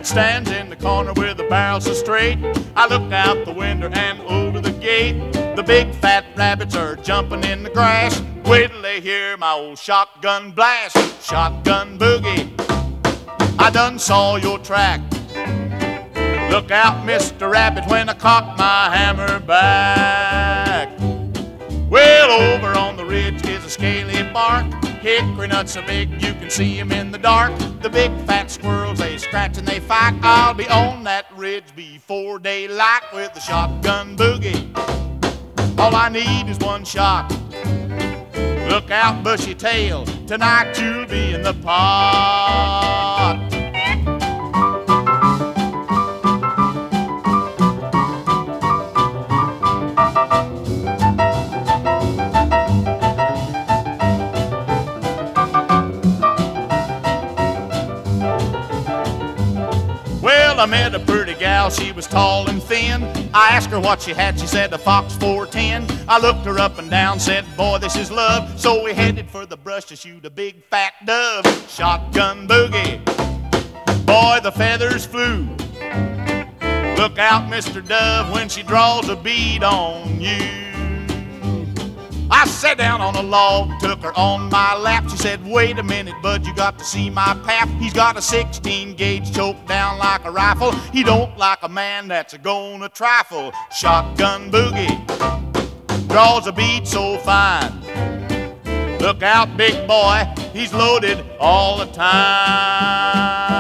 It 0.05 0.09
stands 0.09 0.51
in 0.51 0.69
the 0.69 0.77
corner 0.77 1.15
where 1.15 1.33
the 1.33 1.45
barrels 1.45 1.89
are 1.89 1.95
straight. 1.95 2.37
I 2.77 2.87
look 2.87 3.11
out 3.11 3.47
the 3.47 3.55
window 3.55 3.89
and 3.89 4.21
over 4.23 4.61
the 4.61 4.73
gate. 4.73 5.33
The 5.57 5.63
big 5.63 5.95
fat 5.95 6.27
rabbits 6.37 6.77
are 6.77 6.97
jumping 6.97 7.43
in 7.43 7.63
the 7.63 7.71
grass. 7.71 8.21
Wait 8.45 8.71
till 8.71 8.83
they 8.83 9.01
hear 9.01 9.39
my 9.39 9.53
old 9.53 9.79
shotgun 9.79 10.51
blast. 10.51 10.97
Shotgun 11.25 11.99
boogie. 11.99 12.53
I 13.59 13.71
done 13.71 13.99
saw 13.99 14.37
your 14.37 14.59
track. 14.59 15.01
Look 16.55 16.71
out, 16.71 17.05
Mr. 17.05 17.51
Rabbit, 17.51 17.85
when 17.89 18.09
I 18.09 18.15
cock 18.15 18.57
my 18.57 18.97
hammer 18.97 19.41
back. 19.41 20.89
Well, 21.91 22.31
over 22.31 22.79
on 22.79 22.97
the 22.97 23.05
ridge 23.05 23.45
is 23.45 23.65
a 23.65 23.69
scaly 23.69 24.23
bark. 24.33 24.65
Hickory 25.03 25.49
nuts 25.49 25.77
are 25.77 25.83
big 25.83 26.13
you 26.23 26.33
can 26.35 26.49
see 26.49 26.79
'em 26.79 26.93
in 26.93 27.11
the 27.11 27.19
dark. 27.19 27.53
The 27.83 27.91
big 27.91 28.13
fat 28.25 28.53
squirrels, 28.53 29.01
they 29.01 29.19
scratch 29.19 29.59
and 29.59 29.67
they 29.67 29.81
fight. 29.81 30.15
I'll 30.23 30.55
be 30.55 30.69
on 30.69 31.03
that 31.03 31.27
ridge 31.35 31.75
before 31.75 32.39
daylight 32.39 33.03
with 33.13 33.35
the 33.35 33.41
shotgun 33.41 34.17
boogie. 34.17 34.65
All 35.77 35.97
I 35.97 36.09
need 36.09 36.49
is 36.49 36.61
one 36.61 36.85
shot. 36.85 37.33
Look 38.69 38.93
out, 38.93 39.25
bushy 39.25 39.57
tail. 39.57 40.05
Tonight 40.29 40.81
you'll 40.81 41.07
be 41.07 41.35
in 41.35 41.43
the 41.43 41.55
pot. 41.55 43.54
I 60.65 60.67
met 60.67 60.95
a 60.95 60.99
pretty 60.99 61.35
gal, 61.35 61.69
she 61.69 61.93
was 61.93 62.07
tall 62.07 62.49
and 62.49 62.63
thin. 62.63 63.03
I 63.35 63.49
asked 63.51 63.69
her 63.69 63.79
what 63.79 64.01
she 64.01 64.15
had, 64.15 64.41
she 64.41 64.47
said 64.47 64.73
a 64.73 64.79
Fox 64.79 65.15
410. 65.15 66.09
I 66.09 66.19
looked 66.19 66.47
her 66.47 66.59
up 66.59 66.79
and 66.79 66.89
down, 66.89 67.21
said, 67.21 67.45
Boy, 67.55 67.77
this 67.77 67.97
is 67.97 68.11
love. 68.11 68.59
So 68.59 68.83
we 68.83 68.95
headed 68.95 69.31
for 69.31 69.45
the 69.45 69.59
brush 69.59 69.85
to 69.85 69.97
shoot 69.97 70.25
a 70.25 70.31
big 70.31 70.65
fat 70.65 70.95
dove. 71.05 71.45
Shotgun 71.69 72.49
boogie. 72.49 73.05
Boy, 74.07 74.41
the 74.43 74.53
feathers 74.53 75.05
flew. 75.05 75.43
Look 76.97 77.19
out, 77.19 77.51
Mr. 77.53 77.87
Dove, 77.87 78.33
when 78.33 78.49
she 78.49 78.63
draws 78.63 79.11
a 79.11 79.17
bead 79.17 79.63
on 79.63 80.19
you. 80.19 80.74
I 82.37 82.47
sat 82.47 82.79
down 82.79 83.01
on 83.01 83.15
a 83.15 83.23
log, 83.23 83.79
took 83.79 84.03
her 84.03 84.13
on 84.19 84.51
my 84.51 84.77
lap. 84.77 85.09
She 85.09 85.17
said, 85.17 85.47
Wait 85.47 85.79
a 85.79 85.85
minute, 85.85 86.17
bud, 86.21 86.45
you 86.45 86.53
got 86.53 86.77
to 86.81 86.85
see 86.85 87.09
my 87.09 87.41
pap. 87.47 87.69
He's 87.79 87.93
got 87.93 88.17
a 88.17 88.23
16 88.23 88.97
gauge 88.97 89.33
choked 89.33 89.69
down 89.69 90.01
like 90.01 90.25
a 90.25 90.33
rifle. 90.33 90.73
He 90.93 91.05
don't 91.05 91.39
like 91.39 91.61
a 91.63 91.69
man 91.69 92.09
that's 92.09 92.35
a 92.35 92.39
gonna 92.39 92.89
trifle. 92.89 93.53
Shotgun 93.71 94.51
boogie 94.51 94.99
draws 96.09 96.49
a 96.49 96.53
bead 96.53 96.89
so 96.89 97.19
fine. 97.19 97.73
Look 98.99 99.23
out, 99.23 99.57
big 99.57 99.87
boy, 99.87 100.25
he's 100.53 100.75
loaded 100.75 101.25
all 101.39 101.79
the 101.79 101.87
time. 101.93 103.54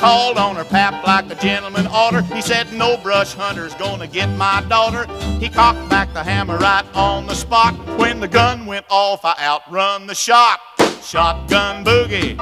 Called 0.00 0.38
on 0.38 0.56
her 0.56 0.64
pap 0.64 1.06
like 1.06 1.30
a 1.30 1.34
gentleman 1.34 1.86
oughter. 1.90 2.22
He 2.22 2.40
said, 2.40 2.72
No 2.72 2.96
brush 2.96 3.34
hunter's 3.34 3.74
gonna 3.74 4.06
get 4.06 4.28
my 4.30 4.64
daughter. 4.66 5.06
He 5.38 5.50
cocked 5.50 5.90
back 5.90 6.12
the 6.14 6.24
hammer 6.24 6.56
right 6.56 6.86
on 6.94 7.26
the 7.26 7.34
spot. 7.34 7.74
When 7.98 8.18
the 8.18 8.26
gun 8.26 8.64
went 8.64 8.86
off, 8.88 9.20
I 9.24 9.36
outrun 9.38 10.06
the 10.06 10.14
shot. 10.14 10.58
Shotgun 11.02 11.84
boogie. 11.84 12.38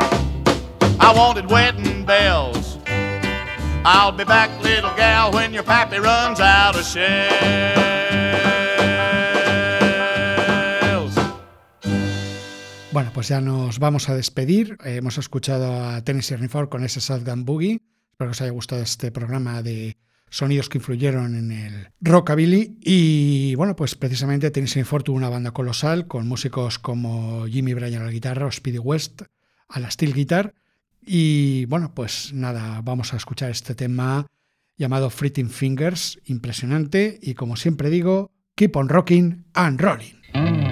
I 1.01 1.13
wanted 1.13 1.51
wedding 1.51 2.05
bells. 2.05 2.79
I'll 3.85 4.13
be 4.13 4.25
back, 4.25 4.51
little 4.63 4.95
gal, 4.95 5.33
when 5.33 5.53
your 5.53 5.65
pappy 5.65 5.99
runs 5.99 6.39
out 6.39 6.77
of 6.77 6.85
shells. 6.85 8.08
Bueno, 12.91 13.11
pues 13.12 13.28
ya 13.28 13.41
nos 13.41 13.78
vamos 13.78 14.09
a 14.09 14.14
despedir. 14.14 14.78
Eh, 14.82 14.97
hemos 14.97 15.18
escuchado 15.18 15.84
a 15.84 16.03
Tennessee 16.03 16.34
Ernie 16.34 16.49
Ford 16.49 16.70
con 16.70 16.84
ese 16.84 17.01
Shotgun 17.01 17.45
Boogie. 17.45 17.82
Espero 18.12 18.30
que 18.30 18.32
os 18.32 18.41
haya 18.41 18.51
gustado 18.51 18.82
este 18.82 19.12
programa 19.12 19.62
de 19.62 19.99
sonidos 20.30 20.68
que 20.70 20.78
influyeron 20.78 21.34
en 21.34 21.53
el 21.53 21.89
rockabilly. 22.01 22.78
Y 22.80 23.55
bueno, 23.57 23.76
pues 23.76 23.95
precisamente 23.95 24.51
Tennessee 24.51 24.80
Ernie 24.80 24.89
Ford 24.89 25.03
tuvo 25.03 25.18
una 25.18 25.28
banda 25.28 25.51
colosal 25.51 26.07
con 26.07 26.26
músicos 26.26 26.78
como 26.78 27.47
Jimmy 27.47 27.74
Bryan 27.74 28.03
a 28.03 28.07
la 28.07 28.11
guitarra 28.11 28.47
o 28.47 28.53
Speedy 28.53 28.78
West 28.78 29.22
a 29.68 29.80
la 29.80 29.91
steel 29.91 30.14
guitar. 30.14 30.55
Y 31.05 31.66
bueno, 31.66 31.93
pues 31.95 32.32
nada, 32.32 32.80
vamos 32.82 33.12
a 33.12 33.18
escuchar 33.18 33.51
este 33.51 33.74
tema 33.74 34.26
llamado 34.78 35.11
Fritting 35.11 35.51
Fingers, 35.51 36.18
impresionante 36.24 37.18
y 37.20 37.34
como 37.34 37.57
siempre 37.57 37.91
digo, 37.91 38.30
keep 38.55 38.76
on 38.76 38.89
rocking 38.89 39.45
and 39.53 39.78
rolling. 39.78 40.68